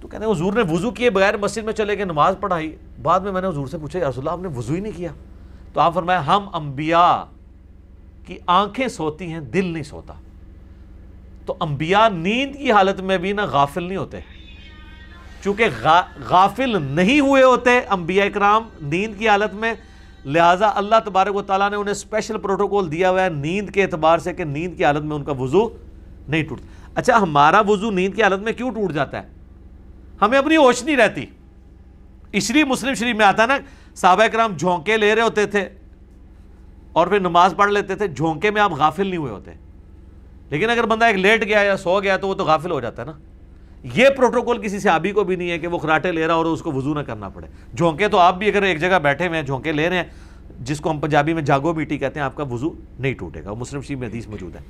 تو 0.00 0.08
کہتے 0.08 0.24
ہیں 0.24 0.32
حضور 0.32 0.52
نے 0.52 0.60
وضو 0.70 0.90
کیے 0.90 1.10
بغیر 1.10 1.36
مسجد 1.36 1.64
میں 1.64 1.72
چلے 1.72 1.96
گئے، 1.96 2.04
نماز 2.04 2.34
پڑھائی۔ 2.40 2.76
بعد 3.02 3.20
میں 3.20 3.32
میں 3.32 3.40
نے 3.40 3.48
حضور 3.48 3.66
سے 3.66 3.78
پوچھا، 3.78 3.98
یا 3.98 4.10
رسول 4.10 4.28
اللہ، 4.28 4.46
آپ 4.46 4.52
نے 4.52 4.58
وضو 4.58 4.74
ہی 4.74 4.80
نہیں 4.80 4.92
کیا؟ 4.96 5.10
تو 5.72 5.80
آپ 5.80 5.94
فرمایا، 5.94 6.26
ہم 6.26 6.48
انبیاء 6.52 7.24
کی 8.26 8.38
آنکھیں 8.46 8.88
سوتی 8.88 9.32
ہیں، 9.32 9.40
دل 9.40 9.64
نہیں 9.64 9.82
سوتا۔ 9.82 10.14
تو 11.46 11.54
انبیاء 11.60 12.08
نیند 12.08 12.56
کی 12.56 12.72
حالت 12.72 13.00
میں 13.00 13.18
بھی 13.18 13.32
نہ 13.32 13.40
غافل 13.52 13.82
نہیں 13.82 13.96
ہوتے۔ 13.96 14.20
چونکہ 15.44 15.64
غافل 16.28 16.82
نہیں 16.82 17.20
ہوئے 17.20 17.42
ہوتے 17.42 17.80
انبیاء 17.90 18.24
اکرام 18.24 18.68
نیند 18.82 19.18
کی 19.18 19.28
حالت 19.28 19.54
میں 19.54 19.74
لہٰذا 20.24 20.70
اللہ 20.74 20.94
تبارک 21.04 21.36
و 21.36 21.42
تعالیٰ 21.42 21.70
نے 21.70 21.76
انہیں 21.76 21.92
اسپیشل 21.92 22.38
پروٹوکول 22.38 22.92
دیا 22.92 23.10
ہوا 23.10 23.24
ہے 23.24 23.28
نیند 23.28 23.70
کے 23.70 23.82
اعتبار 23.82 24.18
سے 24.18 24.32
کہ 24.32 24.44
نیند 24.44 24.76
کی 24.76 24.84
حالت 24.84 25.04
میں 25.04 25.16
ان 25.16 25.24
کا 25.24 25.32
وضو 25.32 25.68
نہیں 26.28 26.44
ٹوٹتا 26.44 26.66
اچھا 26.94 27.16
ہمارا 27.16 27.60
وضو 27.60 27.90
نیند 27.90 28.14
کی 28.14 28.22
حالت 28.22 28.42
میں 28.42 28.52
کیوں 28.52 28.70
ٹوٹ 28.70 28.92
جاتا 28.92 29.22
ہے؟ 29.22 29.28
ہمیں 30.22 30.38
اپنی 30.38 30.56
ہوش 30.56 30.82
نہیں 30.82 30.96
رہتی۔ 30.96 31.26
اس 32.32 32.50
لیے 32.50 32.64
مسلم 32.64 32.94
شریف 32.94 33.16
میں 33.16 33.26
آتا 33.26 33.42
ہے 33.42 33.48
نا، 33.48 33.58
صحابہ 33.94 34.26
کرام 34.26 34.56
جھونکے 34.56 34.96
لے 34.96 35.14
رہے 35.14 35.22
ہوتے 35.22 35.46
تھے 35.46 35.68
اور 36.92 37.06
پھر 37.06 37.20
نماز 37.20 37.54
پڑھ 37.56 37.72
لیتے 37.72 37.94
تھے۔ 37.94 38.08
جھونکے 38.08 38.50
میں 38.50 38.62
آپ 38.62 38.72
غافل 38.72 39.06
نہیں 39.06 39.16
ہوئے 39.16 39.32
ہوتے۔ 39.32 39.50
لیکن 40.50 40.70
اگر 40.70 40.86
بندہ 40.86 41.04
ایک 41.04 41.16
لیٹ 41.16 41.44
گیا 41.44 41.60
یا 41.60 41.76
سو 41.76 42.00
گیا 42.00 42.16
تو 42.16 42.28
وہ 42.28 42.34
تو 42.34 42.44
غافل 42.44 42.70
ہو 42.70 42.80
جاتا 42.80 43.02
ہے 43.02 43.06
نا۔ 43.06 43.12
یہ 43.94 44.08
پروٹوکول 44.16 44.58
کسی 44.58 44.78
صحابی 44.78 45.10
کو 45.10 45.24
بھی 45.24 45.36
نہیں 45.36 45.50
ہے 45.50 45.58
کہ 45.58 45.66
وہ 45.66 45.78
خراٹے 45.78 46.12
لے 46.12 46.26
رہا 46.26 46.34
اور 46.34 46.44
اس 46.44 46.62
کو 46.62 46.72
وضو 46.72 46.94
نہ 46.94 47.00
کرنا 47.00 47.28
پڑے۔ 47.28 47.46
جھونکے 47.76 48.08
تو 48.08 48.18
آپ 48.18 48.38
بھی 48.38 48.48
اگر 48.48 48.62
ایک 48.62 48.80
جگہ 48.80 48.98
بیٹھے 49.02 49.26
ہوئے 49.26 49.38
ہیں، 49.38 49.46
جھونکے 49.46 49.72
لے 49.72 49.88
رہے 49.88 49.96
ہیں، 49.96 50.04
جس 50.60 50.80
کو 50.80 50.90
ہم 50.90 51.00
پنجابی 51.00 51.34
میں 51.34 51.42
جاگو 51.42 51.72
بیٹی 51.72 51.98
کہتے 51.98 52.20
ہیں، 52.20 52.24
آپ 52.24 52.36
کا 52.36 52.42
وضو 52.42 52.70
نہیں 52.98 53.14
ٹوٹے 53.14 53.44
گا۔ 53.44 53.52
مسلم 53.52 53.80
شریف 53.80 53.98
میں 53.98 54.08
حدیث 54.08 54.26
موجود 54.26 54.56
ہے۔ 54.56 54.60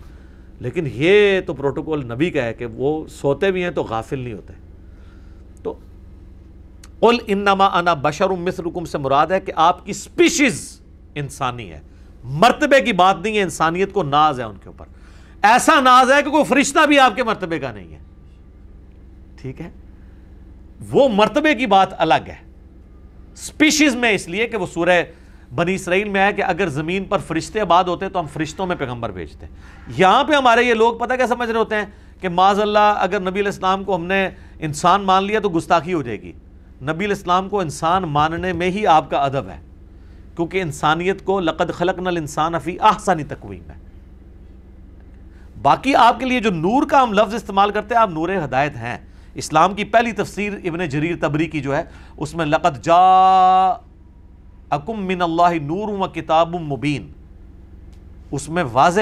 لیکن 0.60 0.88
یہ 0.92 1.40
تو 1.40 1.54
پروٹوکول 1.54 2.06
نبی 2.06 2.30
کا 2.30 2.44
ہے 2.44 2.54
کہ 2.54 2.66
وہ 2.66 3.06
سوتے 3.06 3.50
بھی 3.50 3.64
ہیں 3.64 3.70
تو 3.70 3.82
غافل 3.82 4.18
نہیں 4.18 4.34
ہوتے۔ 4.34 4.52
قل 7.00 7.16
انما 7.26 7.66
انا 7.66 7.94
بشر 7.94 8.30
مثلکم 8.30 8.84
سے 8.84 8.98
مراد 8.98 9.26
ہے 9.26 9.40
کہ 9.40 9.52
آپ 9.56 9.86
کی 9.86 9.92
سپیشیز 9.92 10.80
انسانی 11.14 11.70
ہے۔ 11.70 11.80
مرتبے 12.24 12.80
کی 12.80 12.92
بات 12.92 13.16
نہیں 13.22 13.36
ہے، 13.36 13.42
انسانیت 13.42 13.92
کو 13.92 14.02
ناز 14.02 14.40
ہے 14.40 14.44
ان 14.44 14.56
کے 14.62 14.68
اوپر۔ 14.68 14.86
ایسا 15.42 15.80
ناز 15.80 16.12
ہے 16.12 16.22
کہ 16.22 16.30
کوئی 16.30 16.44
فرشتہ 16.44 16.86
بھی 16.86 16.98
آپ 16.98 17.16
کے 17.16 17.24
مرتبے 17.24 17.58
کا 17.58 17.72
نہیں 17.72 17.92
ہے۔ 17.92 17.98
ٹھیک 19.40 19.60
ہے؟ 19.60 19.70
وہ 20.90 21.08
مرتبے 21.08 21.54
کی 21.54 21.66
بات 21.66 21.88
الگ 21.98 22.28
ہے۔ 22.28 22.36
سپیشیز 23.34 23.96
میں 23.96 24.10
اس 24.10 24.28
لیے 24.28 24.46
کہ 24.46 24.56
وہ 24.56 24.66
سورہ 24.74 25.02
بنی 25.54 25.74
اسرائیل 25.74 26.08
میں 26.08 26.26
ہے 26.26 26.32
کہ 26.32 26.42
اگر 26.42 26.68
زمین 26.68 27.04
پر 27.04 27.18
فرشتے 27.18 27.60
آباد 27.60 27.84
ہوتے 27.84 28.08
تو 28.08 28.20
ہم 28.20 28.26
فرشتوں 28.32 28.66
میں 28.66 28.76
پیغمبر 28.76 29.10
بھیجتے 29.10 29.46
یہاں 29.96 30.24
پہ 30.24 30.32
ہمارے 30.32 30.62
یہ 30.62 30.74
لوگ 30.74 30.98
پتہ 30.98 31.14
کیا 31.14 31.26
سمجھ 31.26 31.50
رہے 31.50 31.58
ہوتے 31.58 31.74
ہیں 31.74 31.86
کہ 32.20 32.28
معذ 32.28 32.60
اللہ، 32.60 32.94
اگر 32.96 33.20
نبی 33.20 33.40
علیہ 33.40 33.42
السلام 33.42 33.84
کو 33.84 33.96
ہم 33.96 34.04
نے 34.04 34.28
انسان 34.58 35.02
مان 35.02 35.24
لیا 35.24 35.40
تو 35.40 35.48
گستاخی 35.48 35.92
ہو 35.92 36.02
جائے 36.02 36.22
گی۔ 36.22 36.32
نبی 36.82 37.04
علیہ 37.04 37.16
السلام 37.16 37.48
کو 37.48 37.60
انسان 37.60 38.02
ماننے 38.02 38.52
میں 38.52 38.70
ہی 38.70 38.86
آپ 38.86 39.10
کا 39.10 39.24
ادب 39.24 39.48
ہے۔ 39.48 39.60
کیونکہ 40.36 40.62
انسانیت 40.62 41.24
کو 41.24 41.40
لقد 41.40 41.72
خلق 41.72 41.98
نل 41.98 42.16
انسان 42.16 42.54
افی 42.54 42.78
آسانی 42.78 43.24
تقویم 43.24 43.70
ہے۔ 43.70 43.76
باقی 45.62 45.94
آپ 45.94 46.20
کے 46.20 46.26
لیے 46.26 46.40
جو 46.40 46.50
نور 46.50 46.82
کا 46.86 47.02
ہم 47.02 47.12
لفظ 47.12 47.34
استعمال 47.34 47.70
کرتے 47.70 47.94
ہیں، 47.94 48.02
آپ 48.02 48.10
نور 48.10 48.28
ہدایت 48.44 48.76
ہیں۔ 48.76 48.98
اسلام 49.34 49.74
کی 49.74 49.84
پہلی 49.84 50.12
تفسیر 50.12 50.52
ابن 50.64 50.88
جریر 50.88 51.16
تبری 51.20 51.46
کی 51.46 51.60
جو 51.60 51.76
ہے، 51.76 51.82
اس 52.16 52.34
میں 52.34 52.46
لقد 52.46 52.84
جا 52.84 53.68
اکم 54.70 55.06
من 55.06 55.22
اللہ 55.22 55.62
نور 55.62 55.88
و 55.88 56.06
کتاب 56.14 56.54
مبین۔ 56.54 57.12
اس 58.30 58.48
میں 58.48 58.64
واضح 58.72 59.00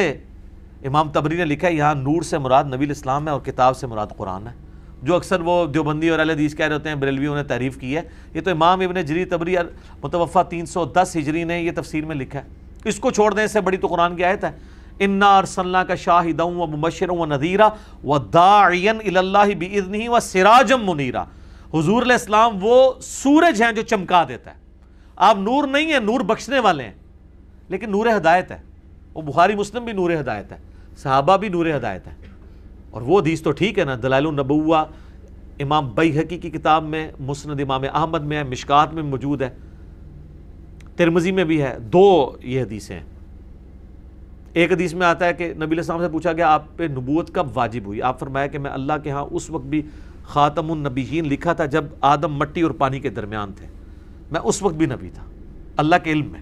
امام 0.84 1.08
تبری 1.08 1.36
نے 1.36 1.44
لکھا 1.44 1.68
ہے، 1.68 1.72
یہاں 1.72 1.94
نور 1.94 2.22
سے 2.22 2.38
مراد 2.38 2.64
نبی 2.64 2.84
الاسلام 2.84 3.26
ہے 3.26 3.32
اور 3.32 3.40
کتاب 3.40 3.76
سے 3.76 3.86
مراد 3.86 4.06
قرآن 4.16 4.46
ہے۔ 4.46 4.52
جو 5.02 5.16
اکثر 5.16 5.40
وہ 5.40 5.66
دیوبندی 5.66 6.08
اور 6.08 6.18
حدیث 6.18 6.54
کہہ 6.54 6.66
رہے 6.66 6.74
ہوتے 6.74 6.88
ہیں، 6.88 6.96
بریلویوں 6.96 7.36
نے 7.36 7.42
تعریف 7.42 7.78
کی 7.78 7.96
ہے۔ 7.96 8.02
یہ 8.34 8.40
تو 8.40 8.50
امام 8.50 8.80
ابن 8.80 9.04
جری 9.04 9.24
تبری 9.24 9.56
متوفہ 10.02 10.38
تین 10.48 10.66
سو 10.66 10.84
دس 10.84 11.16
ہجری 11.16 11.44
نے 11.44 11.60
یہ 11.60 11.70
تفسیر 11.74 12.04
میں 12.04 12.16
لکھا 12.16 12.38
ہے۔ 12.38 12.44
اس 12.84 12.98
کو 12.98 13.10
چھوڑ 13.10 13.34
دیں 13.34 13.44
اس 13.44 13.52
سے 13.52 13.60
بڑی 13.60 13.76
تو 13.76 13.86
قرآن 13.86 14.16
کی 14.16 14.24
آیت 14.24 14.44
ہے۔ 14.44 14.50
انا 15.00 15.38
ارسلنا 15.38 15.84
کا 15.84 15.94
شاہد 15.94 16.40
و 16.40 16.50
مبشر 16.50 17.10
و 17.10 17.26
نذیرہ 17.26 17.68
و 18.04 18.18
داعین 18.18 19.16
اللہ 19.16 19.54
بھی 19.58 20.08
و 20.08 20.20
سراجم 20.20 20.90
منیرہ 20.90 21.24
حضور 21.74 22.02
علیہ 22.02 22.12
السلام 22.12 22.58
وہ 22.60 22.92
سورج 23.00 23.62
ہیں 23.62 23.72
جو 23.72 23.82
چمکا 23.82 24.24
دیتا 24.28 24.50
ہے۔ 24.50 24.56
آپ 25.16 25.36
نور 25.36 25.66
نہیں 25.66 25.92
ہیں، 25.92 26.00
نور 26.00 26.20
بخشنے 26.20 26.58
والے 26.58 26.84
ہیں، 26.84 26.92
لیکن 27.68 27.90
نور 27.90 28.06
ہدایت 28.16 28.50
ہے۔ 28.50 28.58
وہ 29.14 29.22
بخاری 29.22 29.54
مسلم 29.54 29.84
بھی 29.84 29.92
نور 29.92 30.10
ہدایت 30.20 30.52
ہے، 30.52 30.56
صحابہ 30.96 31.36
بھی 31.36 31.48
نور 31.48 31.66
ہدایت 31.66 32.06
ہے۔ 32.06 32.14
اور 32.90 33.02
وہ 33.02 33.20
حدیث 33.20 33.42
تو 33.42 33.50
ٹھیک 33.50 33.78
ہے 33.78 33.84
نا، 33.84 33.96
دلائل 34.02 34.26
النبوہ، 34.26 34.84
امام 35.60 35.88
بیحقی 35.88 36.38
کی 36.38 36.50
کتاب 36.50 36.84
میں، 36.84 37.10
مسند 37.20 37.60
امام 37.60 37.82
احمد 37.94 38.20
میں 38.20 38.36
ہے، 38.36 38.44
مشکات 38.44 38.94
میں 38.94 39.02
موجود 39.02 39.42
ہے۔ 39.42 39.50
ترمزی 40.96 41.32
میں 41.32 41.44
بھی 41.44 41.62
ہے، 41.62 41.78
دو 41.78 42.36
یہ 42.42 42.62
حدیثیں 42.62 43.00
ہیں۔ 43.00 43.15
ایک 44.56 44.72
حدیث 44.72 44.94
میں 44.94 45.06
آتا 45.06 45.26
ہے 45.26 45.34
کہ 45.34 45.54
نبی 45.54 45.64
علیہ 45.64 45.76
السلام 45.76 46.00
سے 46.00 46.08
پوچھا 46.08 46.32
گیا، 46.32 46.48
آپ 46.48 46.76
پہ 46.76 46.84
نبوت 46.84 47.34
کب 47.34 47.46
واجب 47.54 47.80
ہوئی؟ 47.86 48.02
آپ 48.02 48.20
فرمایا 48.20 48.46
کہ 48.46 48.58
میں 48.58 48.70
اللہ 48.70 48.92
کے 49.02 49.10
ہاں 49.10 49.26
اس 49.30 49.50
وقت 49.50 49.64
بھی 49.64 49.82
خاتم 50.22 50.72
النبیین 50.72 51.28
لکھا 51.28 51.52
تھا 51.52 51.64
جب 51.64 51.84
آدم 52.00 52.34
مٹی 52.34 52.60
اور 52.60 52.70
پانی 52.70 53.00
کے 53.00 53.10
درمیان 53.10 53.52
تھے۔ 53.56 53.66
میں 54.30 54.40
اس 54.44 54.62
وقت 54.62 54.74
بھی 54.74 54.86
نبی 54.86 55.10
تھا۔ 55.14 55.22
اللہ 55.76 55.96
کے 56.04 56.12
علم 56.12 56.26
میں۔ 56.26 56.40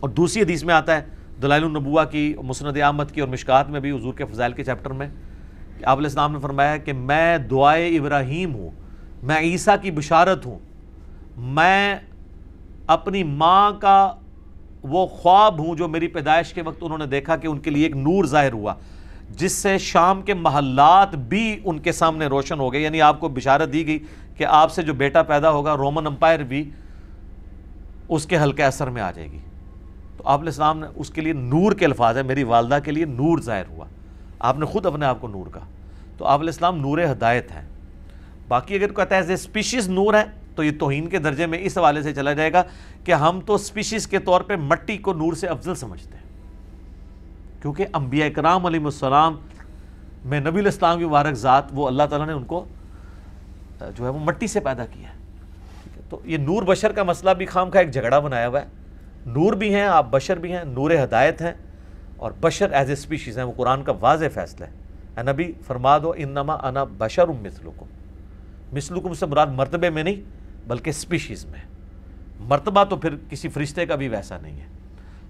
اور 0.00 0.08
دوسری 0.08 0.42
حدیث 0.42 0.64
میں 0.64 0.74
آتا 0.74 0.96
ہے، 0.96 1.02
دلائل 1.42 1.64
النبوہ 1.64 2.04
کی، 2.04 2.34
مسند 2.44 2.76
احمد 2.76 3.04
کی 3.12 3.20
اور 3.20 3.28
مشکات 3.28 3.70
میں 3.70 3.80
بھی 3.80 3.90
حضور 3.90 4.14
کے 4.14 4.24
فضائل 4.24 4.52
کے 4.52 4.64
چیپٹر 4.64 4.90
میں، 4.90 5.08
کہ 5.78 5.84
آپ 5.84 5.98
علیہ 5.98 6.06
السلام 6.06 6.32
نے 6.32 6.38
فرمایا 6.38 6.76
کہ 6.76 6.92
میں 6.92 7.38
دعائے 7.38 7.98
ابراہیم 7.98 8.54
ہوں، 8.54 8.70
میں 9.22 9.38
عیسیٰ 9.38 9.76
کی 9.82 9.90
بشارت 9.90 10.46
ہوں، 10.46 10.58
میں 11.36 11.96
اپنی 12.86 13.22
ماں 13.22 13.72
کا 13.72 14.14
وہ 14.82 15.06
خواب 15.06 15.58
ہوں 15.58 15.74
جو 15.74 15.88
میری 15.88 16.06
پیدائش 16.06 16.54
کے 16.54 16.62
وقت 16.62 16.78
انہوں 16.80 16.98
نے 16.98 17.06
دیکھا 17.06 17.36
کہ 17.36 17.46
ان 17.46 17.58
کے 17.58 17.70
لیے 17.70 17.82
ایک 17.82 17.96
نور 17.96 18.24
ظاہر 18.24 18.52
ہوا، 18.52 18.74
جس 19.30 19.52
سے 19.52 19.78
شام 19.78 20.22
کے 20.22 20.34
محلات 20.34 21.14
بھی 21.14 21.60
ان 21.64 21.78
کے 21.78 21.92
سامنے 21.92 22.26
روشن 22.26 22.60
ہو 22.60 22.72
گئے۔ 22.72 22.80
یعنی 22.80 23.02
آپ 23.02 23.20
کو 23.20 23.28
بشارت 23.28 23.72
دی 23.72 23.86
گئی 23.86 23.98
کہ 24.36 24.44
آپ 24.44 24.72
سے 24.72 24.82
جو 24.82 24.94
بیٹا 24.94 25.22
پیدا 25.22 25.50
ہوگا 25.50 25.76
رومن 25.76 26.06
امپائر 26.06 26.40
بھی 26.40 26.70
اس 28.08 28.26
کے 28.26 28.38
حلقہ 28.38 28.62
اثر 28.62 28.90
میں 28.90 29.02
آ 29.02 29.10
جائے 29.10 29.30
گی۔ 29.30 29.38
تو 30.16 30.22
آپ 30.26 30.38
علیہ 30.38 30.48
السلام 30.48 30.78
نے 30.78 30.86
اس 30.96 31.10
کے 31.10 31.20
لیے 31.20 31.32
نور 31.32 31.72
کے 31.72 31.84
الفاظ 31.84 32.16
ہے 32.16 32.22
میری 32.22 32.42
والدہ 32.42 32.78
کے 32.84 32.90
لیے 32.90 33.04
نور 33.04 33.38
ظاہر 33.40 33.66
ہوا۔ 33.68 33.84
آپ 34.38 34.58
نے 34.58 34.66
خود 34.66 34.86
اپنے 34.86 35.06
آپ 35.06 35.20
کو 35.20 35.28
نور 35.28 35.54
کہا۔ 35.54 35.66
تو 36.18 36.24
آپ 36.24 36.40
علیہ 36.40 36.48
السلام 36.48 36.80
نور 36.80 36.98
ہدایت 36.98 37.52
ہیں۔ 37.52 37.68
باقی 38.48 38.74
اگر 38.74 38.92
کہتا 38.92 39.16
ہے 39.16 39.32
اسپیشیز 39.32 39.88
نور 39.88 40.14
ہے؟ 40.14 40.41
تو 40.54 40.64
یہ 40.64 40.70
توہین 40.80 41.08
کے 41.08 41.18
درجے 41.18 41.46
میں 41.46 41.58
اس 41.62 41.78
حوالے 41.78 42.02
سے 42.02 42.14
چلا 42.14 42.32
جائے 42.32 42.52
گا 42.52 42.62
کہ 43.04 43.12
ہم 43.12 43.40
تو 43.46 43.54
اسپیشیز 43.54 44.06
کے 44.06 44.18
طور 44.18 44.40
پہ 44.40 44.56
مٹی 44.56 44.98
کو 44.98 45.12
نور 45.12 45.32
سے 45.32 45.46
افضل 45.46 45.74
سمجھتے 45.74 46.16
ہیں۔ 46.16 46.22
کیونکہ 47.62 47.86
انبیاء 47.94 48.26
اکرام 48.26 48.66
علیہ 48.66 48.84
السلام 48.84 49.36
میں 50.24 50.40
نبی 50.40 50.60
الاسلام 50.60 50.98
کی 50.98 51.04
مبارک 51.04 51.34
ذات، 51.34 51.64
وہ 51.72 51.86
اللہ 51.86 52.02
تعالیٰ 52.10 52.26
نے 52.26 52.32
ان 52.32 52.44
کو 52.44 52.64
جو 53.96 54.04
ہے 54.04 54.10
وہ 54.10 54.18
مٹی 54.18 54.46
سے 54.46 54.60
پیدا 54.60 54.86
کیا 54.86 55.08
ہے۔ 55.08 55.14
تو 56.08 56.20
یہ 56.24 56.36
نور 56.36 56.62
بشر 56.62 56.92
کا 56.92 57.02
مسئلہ 57.02 57.30
بھی 57.30 57.46
خام 57.46 57.70
کا 57.70 57.78
ایک 57.78 57.90
جھگڑا 57.90 58.18
بنایا 58.18 58.48
ہوا 58.48 58.60
ہے۔ 58.60 58.66
نور 59.26 59.52
بھی 59.52 59.74
ہیں، 59.74 59.82
آپ 59.82 60.06
بشر 60.10 60.36
بھی 60.36 60.52
ہیں، 60.52 60.64
نور 60.64 60.90
ہدایت 60.90 61.42
ہیں۔ 61.42 61.52
اور 62.16 62.32
بشر 62.40 62.72
ایز 62.72 62.86
اے 62.86 62.92
اسپیشیز 62.92 63.38
ہیں، 63.38 63.44
وہ 63.44 63.52
قرآن 63.56 63.82
کا 63.82 63.92
واضح 64.00 64.24
فیصلہ 64.34 64.66
ہے۔ 64.66 64.70
اے 65.16 65.32
نبی، 65.32 65.52
فرما 65.66 65.98
دو، 65.98 66.12
انما 66.16 66.54
انا 66.54 66.84
بشر 66.84 67.26
مثلکم۔ 67.26 67.86
مثلکم 68.72 69.14
سے 69.14 69.26
مراد 69.26 69.46
مرتبے 69.46 69.90
میں 69.90 70.02
نہیں 70.02 70.41
بلکہ 70.66 70.90
اسپیشیز 70.90 71.44
میں۔ 71.46 71.60
مرتبہ 72.40 72.84
تو 72.84 72.96
پھر 72.96 73.10
کسی 73.30 73.48
فرشتے 73.48 73.86
کا 73.86 73.94
بھی 73.94 74.08
ویسا 74.08 74.38
نہیں 74.42 74.60
ہے۔ 74.60 74.66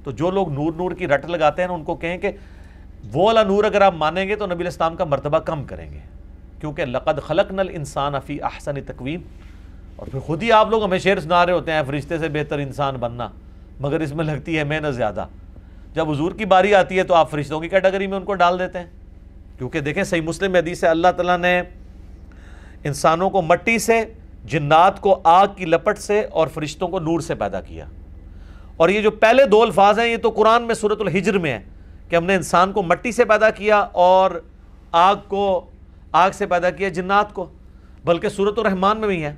تو 0.05 0.11
جو 0.11 0.31
لوگ 0.31 0.53
نور 0.53 0.73
نور 0.77 0.91
کی 0.91 1.07
رٹ 1.07 1.25
لگاتے 1.25 1.63
ہیں 1.63 1.67
نا، 1.67 1.75
ان 1.75 1.85
کو 1.85 1.95
کہیں 1.95 2.19
کہ 2.19 2.31
وہ 3.13 3.27
والا 3.27 3.43
نور 3.43 3.65
اگر 3.65 3.81
آپ 3.81 3.95
مانیں 3.95 4.29
گے 4.29 4.37
تو 4.37 4.47
نبی 4.47 4.61
الاسلام 4.61 4.97
کا 4.97 5.05
مرتبہ 5.05 5.39
کم 5.39 5.65
کریں 5.65 5.93
گے۔ 5.93 5.99
کیونکہ 6.61 6.85
لقد 6.85 7.23
خلق 7.23 7.53
نل 7.53 7.67
انسان 7.73 8.15
افی 8.15 8.43
احسن 8.43 8.75
تقویم۔ 8.87 9.21
اور 9.97 10.07
پھر 10.07 10.19
خود 10.19 10.43
ہی 10.43 10.53
آپ 10.53 10.71
لوگ 10.71 10.85
ہمیں 10.85 10.99
شعر 10.99 11.21
سنا 11.21 11.47
رہے 11.47 11.53
ہوتے 11.53 11.73
ہیں، 11.73 11.83
فرشتے 11.87 12.19
سے 12.19 12.29
بہتر 12.29 12.59
انسان 12.59 12.95
بننا۔ 12.95 13.29
مگر 13.81 14.01
اس 14.01 14.15
میں 14.15 14.25
لگتی 14.25 14.59
ہے 14.59 14.65
محنت 14.65 14.95
زیادہ۔ 14.95 15.27
جب 15.95 16.11
حضور 16.11 16.33
کی 16.33 16.45
باری 16.45 16.75
آتی 16.75 16.99
ہے 16.99 17.03
تو 17.03 17.15
آپ 17.15 17.31
فرشتوں 17.31 17.61
کی 17.61 17.69
کیٹیگری 17.69 18.07
میں 18.07 18.17
ان 18.17 18.25
کو 18.25 18.35
ڈال 18.35 18.59
دیتے 18.59 18.79
ہیں۔ 18.79 18.87
کیونکہ 19.59 19.81
دیکھیں، 19.81 20.05
صحیح 20.05 20.21
مسلم 20.21 20.55
حدیث 20.55 20.85
ہے، 20.85 20.89
اللہ 20.89 21.09
تعالیٰ 21.17 21.39
نے 21.39 21.63
انسانوں 22.85 23.31
کو 23.31 23.43
مٹی 23.43 23.79
سے 23.79 24.05
جنات 24.45 25.01
کو 25.01 25.21
آگ 25.25 25.47
کی 25.57 25.65
لپٹ 25.65 25.99
سے 25.99 26.27
اور 26.31 26.47
فرشتوں 26.47 26.89
کو 26.89 26.99
نور 26.99 27.21
سے 27.21 27.35
پیدا 27.35 27.61
کیا۔ 27.61 27.85
اور 28.77 28.89
یہ 28.89 29.01
جو 29.01 29.11
پہلے 29.11 29.45
دو 29.45 29.63
الفاظ 29.63 29.99
ہیں، 29.99 30.09
یہ 30.09 30.17
تو 30.17 30.31
قرآن 30.31 30.63
میں 30.63 30.75
صورت 30.75 31.01
الحجر 31.01 31.39
میں 31.39 31.53
ہے 31.53 31.63
کہ 32.09 32.17
ہم 32.17 32.25
نے 32.25 32.35
انسان 32.35 32.73
کو 32.73 32.83
مٹی 32.83 33.13
سے 33.13 33.25
پیدا 33.25 33.51
کیا 33.51 33.79
اور 33.79 34.31
آگ 34.93 35.17
کو، 35.29 35.71
آگ 36.13 36.31
سے 36.31 36.47
پیدا 36.47 36.71
کیا 36.71 36.89
جنات 36.89 37.35
کو، 37.35 37.47
بلکہ 38.05 38.29
صورت 38.29 38.59
الرحمان 38.59 39.01
میں 39.01 39.09
بھی 39.09 39.25
ہے 39.25 39.35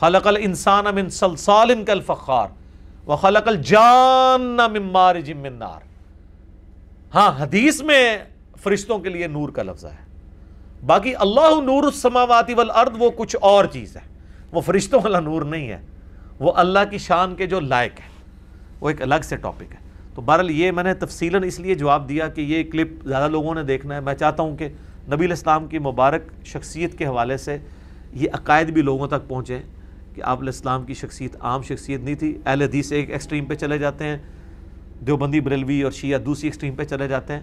خلق 0.00 0.26
الانسان 0.26 0.84
من 0.94 1.10
سلسال 1.10 1.84
کالفخار 1.84 2.48
وخلق 3.06 3.48
الجان 3.48 4.56
من 4.56 4.82
مارج 4.82 5.32
من 5.32 5.52
نار۔ 5.52 5.80
ہاں 7.14 7.42
حدیث 7.42 7.82
میں 7.82 8.18
فرشتوں 8.62 8.98
کے 8.98 9.08
لیے 9.08 9.26
نور 9.26 9.48
کا 9.48 9.62
لفظ 9.62 9.84
ہے۔ 9.84 10.03
باقی 10.86 11.14
اللہ 11.14 11.60
نور 11.60 11.82
السماوات 11.82 12.50
والارض 12.56 12.90
وہ 12.98 13.10
کچھ 13.16 13.36
اور 13.40 13.64
چیز 13.64 13.96
ہے۔ 13.96 14.00
وہ 14.52 14.60
فرشتوں 14.60 15.00
والا 15.04 15.20
نور 15.20 15.42
نہیں 15.42 15.68
ہے۔ 15.68 15.78
وہ 16.38 16.52
اللہ 16.56 16.78
کی 16.90 16.98
شان 16.98 17.34
کے 17.34 17.46
جو 17.46 17.60
لائق 17.60 17.92
ہے 17.92 18.08
وہ 18.80 18.90
ایک 18.90 19.02
الگ 19.02 19.14
سے 19.22 19.36
ٹاپک 19.36 19.62
ہے۔ 19.62 19.76
تو 20.14 20.22
بہرحال 20.22 20.50
یہ 20.50 20.70
میں 20.70 20.84
نے 20.84 20.94
تفصیلاً 20.94 21.44
اس 21.44 21.60
لیے 21.60 21.74
جواب 21.74 22.08
دیا 22.08 22.28
کہ 22.28 22.40
یہ 22.40 22.70
کلپ 22.70 23.06
زیادہ 23.06 23.30
لوگوں 23.30 23.54
نے 23.54 23.62
دیکھنا 23.62 23.94
ہے۔ 23.94 24.00
میں 24.00 24.14
چاہتا 24.14 24.42
ہوں 24.42 24.56
کہ 24.56 24.68
نبی 25.12 25.24
الاسلام 25.24 25.66
کی 25.66 25.78
مبارک 25.78 26.22
شخصیت 26.44 26.98
کے 26.98 27.06
حوالے 27.06 27.36
سے 27.36 27.58
یہ 28.12 28.28
عقائد 28.32 28.70
بھی 28.70 28.82
لوگوں 28.82 29.06
تک 29.06 29.28
پہنچے 29.28 29.58
کہ 30.14 30.22
آپ 30.22 30.38
علیہ 30.38 30.48
السلام 30.48 30.84
کی 30.84 30.94
شخصیت 30.94 31.36
عام 31.40 31.62
شخصیت 31.62 32.00
نہیں 32.00 32.14
تھی۔ 32.14 32.38
اہل 32.46 32.62
حدیث 32.62 32.92
ایک 32.92 33.10
ایکسٹریم 33.10 33.44
پہ 33.44 33.54
چلے 33.54 33.78
جاتے 33.78 34.04
ہیں۔ 34.04 34.18
دیوبندی 35.06 35.40
بریلوی 35.40 35.82
اور 35.82 35.92
شیعہ 35.92 36.18
دوسری 36.18 36.46
ایکسٹریم 36.46 36.74
پہ 36.74 36.84
چلے 36.84 37.08
جاتے 37.08 37.32
ہیں۔ 37.32 37.40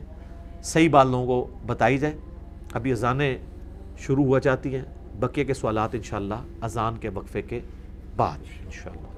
صحیح 0.64 0.90
بات 0.90 1.08
لوگوں 1.08 1.26
کو 1.26 1.58
بتائی 1.66 1.98
جائے۔ 1.98 2.18
ابھی 2.74 2.92
اذانیں 2.92 3.38
شروع 3.98 4.26
ہوا 4.26 4.40
جاتی 4.40 4.76
ہیں، 4.76 4.84
بقیہ 5.20 5.44
کے 5.44 5.54
سوالات 5.54 5.90
انشاءاللہ 5.94 6.34
اذان 6.62 6.98
کے 6.98 7.10
وقفے 7.10 7.42
کے 7.42 7.60
بعد۔ 8.16 8.38
انشاءاللہ۔ 8.66 9.11